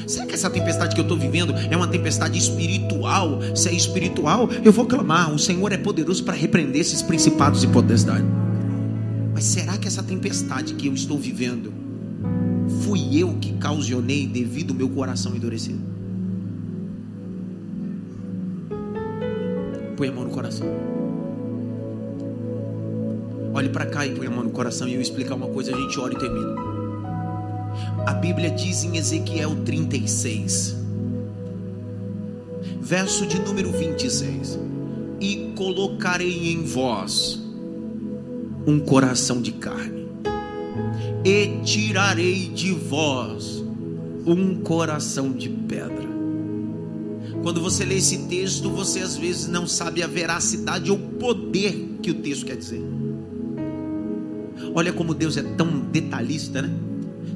Será 0.06 0.26
que 0.26 0.34
essa 0.34 0.50
tempestade 0.50 0.94
que 0.94 1.00
eu 1.00 1.04
estou 1.04 1.18
vivendo 1.18 1.54
é 1.70 1.76
uma 1.76 1.88
tempestade 1.88 2.38
espiritual? 2.38 3.38
Se 3.54 3.68
é 3.68 3.72
espiritual, 3.72 4.48
eu 4.64 4.72
vou 4.72 4.86
clamar. 4.86 5.32
O 5.32 5.38
Senhor 5.38 5.72
é 5.72 5.76
poderoso 5.76 6.24
para 6.24 6.34
repreender 6.34 6.80
esses 6.80 7.02
principados 7.02 7.62
e 7.62 7.66
potestades. 7.66 8.26
Mas 9.32 9.44
será 9.44 9.76
que 9.76 9.88
essa 9.88 10.02
tempestade 10.02 10.74
que 10.74 10.86
eu 10.86 10.94
estou 10.94 11.18
vivendo 11.18 11.72
fui 12.82 13.18
eu 13.18 13.34
que 13.40 13.52
causionei 13.54 14.26
devido 14.26 14.70
ao 14.70 14.76
meu 14.76 14.88
coração 14.88 15.34
endurecido? 15.34 15.80
Põe 19.96 20.08
a 20.08 20.12
mão 20.12 20.24
no 20.24 20.30
coração. 20.30 20.66
Olhe 23.54 23.68
para 23.68 23.86
cá 23.86 24.04
e 24.04 24.14
põe 24.14 24.26
a 24.26 24.30
mão 24.30 24.44
no 24.44 24.50
coração 24.50 24.88
e 24.88 24.94
eu 24.94 25.00
explicar 25.00 25.34
uma 25.34 25.46
coisa, 25.46 25.74
a 25.74 25.80
gente 25.80 25.98
ora 25.98 26.12
e 26.12 26.18
termina. 26.18 26.73
A 28.06 28.12
Bíblia 28.12 28.50
diz 28.50 28.84
em 28.84 28.98
Ezequiel 28.98 29.56
36, 29.64 30.76
verso 32.78 33.26
de 33.26 33.40
número 33.40 33.72
26: 33.72 34.58
E 35.18 35.52
colocarei 35.56 36.52
em 36.52 36.64
vós 36.64 37.42
um 38.66 38.78
coração 38.78 39.40
de 39.40 39.52
carne, 39.52 40.06
e 41.24 41.62
tirarei 41.64 42.48
de 42.48 42.72
vós 42.72 43.64
um 44.26 44.56
coração 44.56 45.32
de 45.32 45.48
pedra. 45.48 46.06
Quando 47.42 47.62
você 47.62 47.86
lê 47.86 47.96
esse 47.96 48.26
texto, 48.26 48.68
você 48.68 49.00
às 49.00 49.16
vezes 49.16 49.48
não 49.48 49.66
sabe 49.66 50.02
a 50.02 50.06
veracidade 50.06 50.90
ou 50.90 50.98
poder 50.98 51.98
que 52.02 52.10
o 52.10 52.14
texto 52.14 52.44
quer 52.44 52.56
dizer. 52.56 52.82
Olha 54.74 54.92
como 54.92 55.14
Deus 55.14 55.38
é 55.38 55.42
tão 55.42 55.80
detalhista, 55.80 56.60
né? 56.60 56.70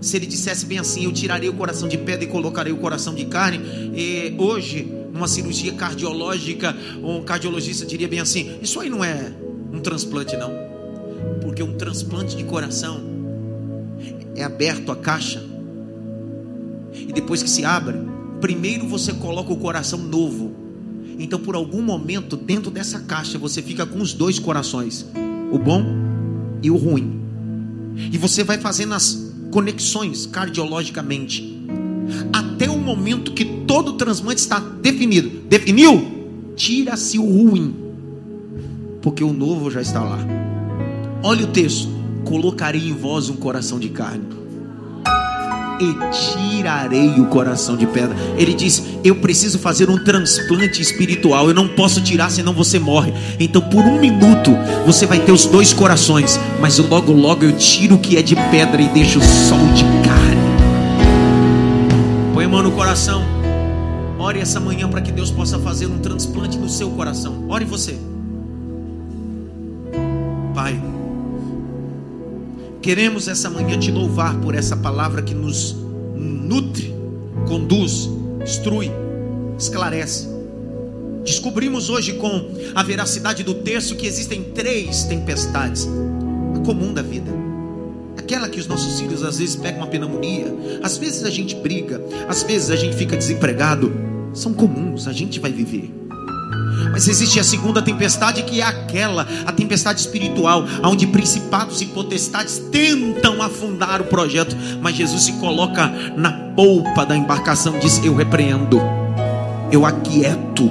Se 0.01 0.16
ele 0.16 0.26
dissesse 0.26 0.64
bem 0.66 0.78
assim, 0.78 1.05
eu 1.05 1.12
tirarei 1.12 1.49
o 1.49 1.55
coração 1.55 1.88
de 1.88 1.99
pedra 1.99 2.24
e 2.24 2.28
colocarei 2.28 2.72
o 2.72 2.76
coração 2.76 3.14
de 3.14 3.24
carne, 3.24 3.61
e 3.94 4.34
hoje, 4.38 4.86
numa 5.12 5.26
cirurgia 5.26 5.72
cardiológica, 5.72 6.76
um 7.03 7.22
cardiologista 7.22 7.84
diria 7.84 8.07
bem 8.07 8.20
assim: 8.20 8.59
isso 8.62 8.78
aí 8.80 8.88
não 8.88 9.05
é 9.05 9.32
um 9.72 9.80
transplante, 9.80 10.36
não, 10.36 10.53
porque 11.40 11.62
um 11.62 11.76
transplante 11.76 12.36
de 12.36 12.44
coração 12.44 13.01
é 14.36 14.44
aberto 14.44 14.92
a 14.92 14.96
caixa, 14.96 15.44
e 16.92 17.12
depois 17.12 17.42
que 17.42 17.51
se 17.51 17.64
abre, 17.64 17.99
primeiro 18.40 18.86
você 18.86 19.12
coloca 19.12 19.53
o 19.53 19.57
coração 19.57 19.99
novo. 19.99 20.55
Então, 21.18 21.40
por 21.40 21.57
algum 21.57 21.82
momento, 21.82 22.36
dentro 22.36 22.70
dessa 22.70 23.01
caixa, 23.01 23.36
você 23.36 23.61
fica 23.61 23.84
com 23.84 23.99
os 23.99 24.12
dois 24.12 24.38
corações, 24.38 25.05
o 25.51 25.59
bom 25.59 25.84
e 26.62 26.70
o 26.70 26.76
ruim. 26.76 27.20
E 28.12 28.16
você 28.16 28.44
vai 28.44 28.59
fazendo 28.59 28.94
as 28.94 29.28
conexões 29.51 30.26
cardiologicamente. 30.26 31.57
Até 32.32 32.68
o 32.70 32.78
momento 32.78 33.32
que 33.32 33.44
todo 33.44 33.94
transplante 33.94 34.40
está 34.40 34.59
definido. 34.59 35.28
Definiu? 35.49 36.53
Tira-se 36.57 37.18
o 37.18 37.24
ruim. 37.24 37.74
Porque 39.03 39.22
o 39.22 39.32
novo 39.32 39.70
já 39.70 39.80
está 39.80 40.03
lá. 40.03 40.18
Olha 41.22 41.44
o 41.44 41.49
texto. 41.49 41.88
Colocarei 42.24 42.88
em 42.88 42.94
vós 42.94 43.28
um 43.28 43.36
coração 43.36 43.78
de 43.78 43.88
carne 43.88 44.38
e 45.81 45.97
tirarei 46.11 47.20
o 47.20 47.26
coração 47.26 47.76
de 47.76 47.87
pedra. 47.87 48.16
Ele 48.37 48.55
diz: 48.55 48.83
Eu 49.05 49.16
preciso 49.16 49.59
fazer 49.59 49.89
um 49.91 50.03
transplante 50.03 50.83
espiritual. 50.83 51.49
Eu 51.49 51.55
não 51.55 51.68
posso 51.68 52.01
tirar, 52.01 52.31
senão 52.31 52.53
você 52.53 52.79
morre. 52.79 53.12
Então, 53.39 53.62
por 53.62 53.85
um 53.85 53.99
minuto, 54.01 54.57
você 54.85 55.07
vai 55.07 55.20
ter 55.20 55.33
os 55.33 55.45
dois 55.47 55.72
corações. 55.72 56.39
Mas 56.61 56.79
logo, 56.79 57.12
logo 57.12 57.45
eu 57.45 57.57
tiro 57.57 57.97
o 57.97 57.99
que 57.99 58.16
é 58.16 58.22
de 58.22 58.35
pedra 58.51 58.81
e 58.83 58.89
deixo 58.89 59.18
o 59.18 59.74
de 59.74 59.85
carne. 60.07 60.39
Põe 62.35 62.45
a 62.45 62.49
mão 62.49 62.62
no 62.62 62.72
coração. 62.72 63.24
Ore 64.18 64.41
essa 64.41 64.59
manhã 64.59 64.89
para 64.89 65.01
que 65.01 65.12
Deus 65.12 65.31
possa 65.31 65.59
fazer 65.59 65.87
um 65.87 65.99
transplante 65.99 66.59
no 66.59 66.68
seu 66.68 66.91
coração. 66.91 67.45
Ore 67.49 67.64
você. 67.64 67.97
Pai. 70.55 70.97
Queremos 72.81 73.26
essa 73.26 73.51
manhã 73.51 73.76
te 73.79 73.91
louvar 73.91 74.39
por 74.41 74.55
essa 74.55 74.76
palavra 74.76 75.20
que 75.20 75.35
nos 75.35 75.76
nutre, 76.14 76.95
conduz, 77.47 78.09
instrui, 78.41 78.91
esclarece. 79.59 80.29
Descobrimos 81.24 81.91
hoje 81.91 82.14
com 82.14 82.51
a 82.74 82.83
veracidade 82.83 83.43
do 83.43 83.55
texto 83.55 83.97
que 83.97 84.07
existem 84.07 84.45
três 84.45 85.05
tempestades 85.05 85.89
a 86.57 86.61
comum 86.61 86.95
da 86.95 87.03
vida. 87.03 87.33
Aquela 88.16 88.49
que 88.49 88.61
os 88.61 88.66
nossos 88.66 89.01
filhos 89.01 89.24
às 89.24 89.39
vezes 89.39 89.57
pegam 89.57 89.81
uma 89.81 89.89
pneumonia, 89.89 90.55
às 90.83 90.97
vezes 90.97 91.24
a 91.24 91.31
gente 91.31 91.57
briga, 91.57 92.01
às 92.29 92.45
vezes 92.45 92.70
a 92.70 92.76
gente 92.76 92.97
fica 92.97 93.16
desempregado. 93.16 93.93
São 94.33 94.55
comuns, 94.55 95.09
a 95.09 95.12
gente 95.12 95.41
vai 95.41 95.51
viver. 95.51 95.93
Mas 96.90 97.07
existe 97.07 97.38
a 97.38 97.44
segunda 97.44 97.82
tempestade 97.82 98.42
que 98.42 98.61
é 98.61 98.64
aquela, 98.64 99.26
a 99.46 99.53
tempestade 99.53 100.01
espiritual, 100.01 100.64
onde 100.82 101.07
principados 101.07 101.80
e 101.80 101.86
potestades 101.86 102.59
tentam 102.70 103.42
afundar 103.42 104.01
o 104.01 104.05
projeto, 104.05 104.57
mas 104.80 104.96
Jesus 104.96 105.22
se 105.22 105.32
coloca 105.34 105.86
na 106.16 106.32
polpa 106.32 107.05
da 107.05 107.16
embarcação 107.16 107.76
e 107.76 107.80
diz: 107.80 108.01
Eu 108.05 108.14
repreendo, 108.14 108.80
eu 109.70 109.84
aquieto, 109.84 110.70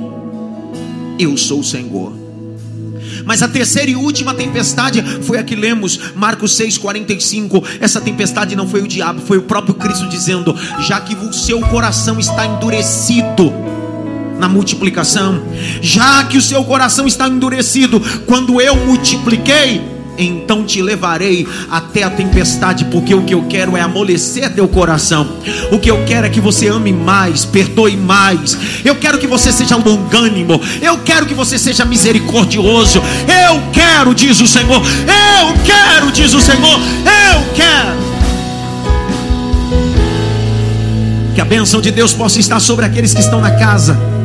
eu 1.20 1.38
sou 1.38 1.60
o 1.60 1.64
Senhor. 1.64 2.14
Mas 3.26 3.42
a 3.42 3.48
terceira 3.48 3.92
e 3.92 3.96
última 3.96 4.34
tempestade 4.34 5.02
foi 5.24 5.38
a 5.38 5.44
que 5.44 5.56
lemos, 5.56 6.14
Marcos 6.16 6.58
6,45. 6.58 7.64
Essa 7.80 8.00
tempestade 8.00 8.56
não 8.56 8.68
foi 8.68 8.82
o 8.82 8.88
diabo, 8.88 9.22
foi 9.22 9.38
o 9.38 9.44
próprio 9.44 9.76
Cristo 9.76 10.08
dizendo: 10.08 10.56
Já 10.80 11.00
que 11.02 11.16
o 11.16 11.34
seu 11.34 11.60
coração 11.62 12.20
está 12.20 12.46
endurecido, 12.46 13.54
na 14.40 14.48
multiplicação, 14.48 15.42
já 15.82 16.24
que 16.24 16.38
o 16.38 16.42
seu 16.42 16.64
coração 16.64 17.08
está 17.08 17.28
endurecido, 17.28 18.00
quando 18.26 18.62
eu 18.62 18.76
multipliquei, 18.76 19.98
então 20.18 20.64
te 20.64 20.82
levarei 20.82 21.48
até 21.70 22.04
a 22.04 22.10
tempestade, 22.10 22.86
porque 22.86 23.14
o 23.14 23.22
que 23.22 23.34
eu 23.34 23.44
quero 23.44 23.78
é 23.78 23.82
amolecer 23.82 24.52
teu 24.54 24.68
coração. 24.68 25.28
O 25.72 25.80
que 25.80 25.92
eu 25.92 26.04
quero 26.06 26.26
é 26.26 26.30
que 26.30 26.42
você 26.42 26.68
ame 26.68 26.92
mais, 26.92 27.46
perdoe 27.46 27.96
mais. 27.96 28.58
Eu 28.84 28.96
quero 28.96 29.20
que 29.20 29.28
você 29.28 29.52
seja 29.52 29.76
longânimo. 29.76 30.60
Eu 30.82 30.98
quero 31.00 31.26
que 31.26 31.34
você 31.34 31.60
seja 31.60 31.86
misericordioso. 31.86 33.00
Eu 33.00 33.62
quero, 33.72 34.16
diz 34.16 34.40
o 34.40 34.48
Senhor. 34.48 34.82
Eu 34.82 35.54
quero, 35.64 36.12
diz 36.12 36.34
o 36.34 36.42
Senhor. 36.42 36.80
Eu 36.80 37.54
quero. 37.54 38.08
Que 41.36 41.42
a 41.42 41.46
bênção 41.46 41.80
de 41.80 41.92
Deus 41.92 42.14
possa 42.14 42.40
estar 42.40 42.60
sobre 42.60 42.86
aqueles 42.86 43.14
que 43.14 43.20
estão 43.20 43.40
na 43.40 43.52
casa 43.52 44.17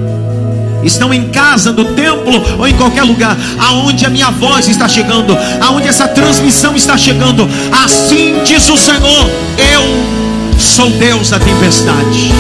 estão 0.83 1.13
em 1.13 1.29
casa, 1.29 1.73
no 1.73 1.85
templo 1.87 2.43
ou 2.59 2.67
em 2.67 2.75
qualquer 2.75 3.03
lugar, 3.03 3.37
aonde 3.59 4.05
a 4.07 4.11
minha 4.11 4.31
voz 4.31 4.69
está 4.69 4.89
chegando, 4.89 5.37
aonde 5.61 5.89
essa 5.89 6.09
transmissão 6.09 6.75
está 6.77 6.97
chegando. 6.97 7.49
Assim 7.85 8.41
diz 8.45 8.69
o 8.69 8.77
Senhor: 8.77 9.31
Eu 9.59 10.59
sou 10.59 10.91
Deus 10.91 11.31
da 11.31 11.39
tempestade. 11.39 12.33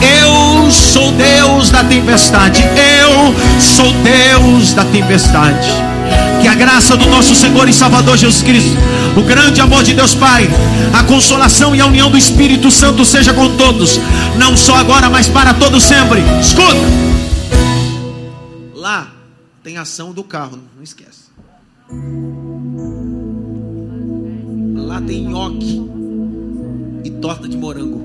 Eu 0.00 0.70
sou 0.70 1.12
Deus 1.12 1.70
da 1.70 1.84
tempestade. 1.84 2.62
Eu 2.62 3.34
sou 3.60 3.92
Deus 4.02 4.72
da 4.72 4.84
tempestade. 4.84 5.68
Que 6.40 6.48
a 6.48 6.54
graça 6.54 6.96
do 6.96 7.06
nosso 7.06 7.34
Senhor 7.34 7.68
e 7.68 7.72
Salvador 7.72 8.16
Jesus 8.16 8.42
Cristo, 8.42 8.76
o 9.14 9.22
grande 9.22 9.60
amor 9.60 9.82
de 9.82 9.92
Deus 9.92 10.14
Pai, 10.14 10.48
a 10.92 11.02
consolação 11.02 11.76
e 11.76 11.80
a 11.80 11.86
união 11.86 12.10
do 12.10 12.16
Espírito 12.16 12.70
Santo 12.70 13.04
seja 13.04 13.34
com 13.34 13.48
todos, 13.56 14.00
não 14.36 14.56
só 14.56 14.76
agora, 14.76 15.10
mas 15.10 15.28
para 15.28 15.52
todos 15.52 15.82
sempre. 15.82 16.22
Escuta. 16.40 17.29
Lá 18.74 19.14
tem 19.62 19.76
ação 19.76 20.12
do 20.12 20.24
carro, 20.24 20.58
não 20.74 20.82
esquece. 20.82 21.30
Lá 24.74 25.00
tem 25.02 25.26
nhoque 25.26 25.82
e 27.04 27.10
torta 27.10 27.46
de 27.46 27.56
morango. 27.56 28.00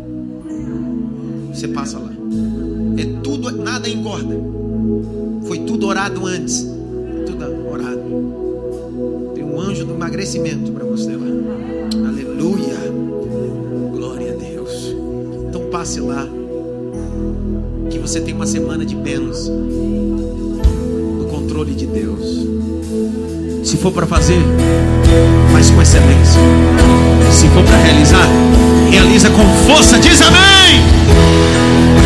Você 1.54 1.68
passa 1.68 1.98
lá. 1.98 2.12
É 2.98 3.06
tudo, 3.22 3.52
nada 3.52 3.90
engorda. 3.90 4.36
Foi 5.48 5.60
tudo 5.60 5.88
orado 5.88 6.26
antes. 6.26 6.68
Tudo 7.26 7.70
orado. 7.70 9.32
Tem 9.34 9.44
um 9.44 9.60
anjo 9.60 9.86
do 9.86 9.94
emagrecimento 9.94 10.72
para 10.72 10.84
você 10.84 11.16
lá. 11.16 11.26
Aleluia. 12.08 12.76
Glória 13.94 14.34
a 14.34 14.36
Deus. 14.36 14.96
Então 15.48 15.70
passe 15.70 16.00
lá 16.00 16.28
que 17.90 18.00
você 18.00 18.20
tem 18.20 18.34
uma 18.34 18.46
semana 18.46 18.86
de 18.86 18.96
bênção 18.96 19.56
no 19.56 21.26
controle 21.30 21.74
de 21.74 21.86
Deus. 21.86 22.46
Se 23.64 23.78
for 23.78 23.92
para 23.92 24.06
fazer, 24.06 24.42
faz 25.52 25.70
com 25.70 25.82
excelência. 25.82 26.42
Se 27.32 27.48
for 27.50 27.64
para 27.64 27.78
realizar, 27.78 28.28
realiza 28.92 29.30
com 29.30 29.44
força. 29.68 29.98
Diz 30.00 30.22
amém. 30.22 32.05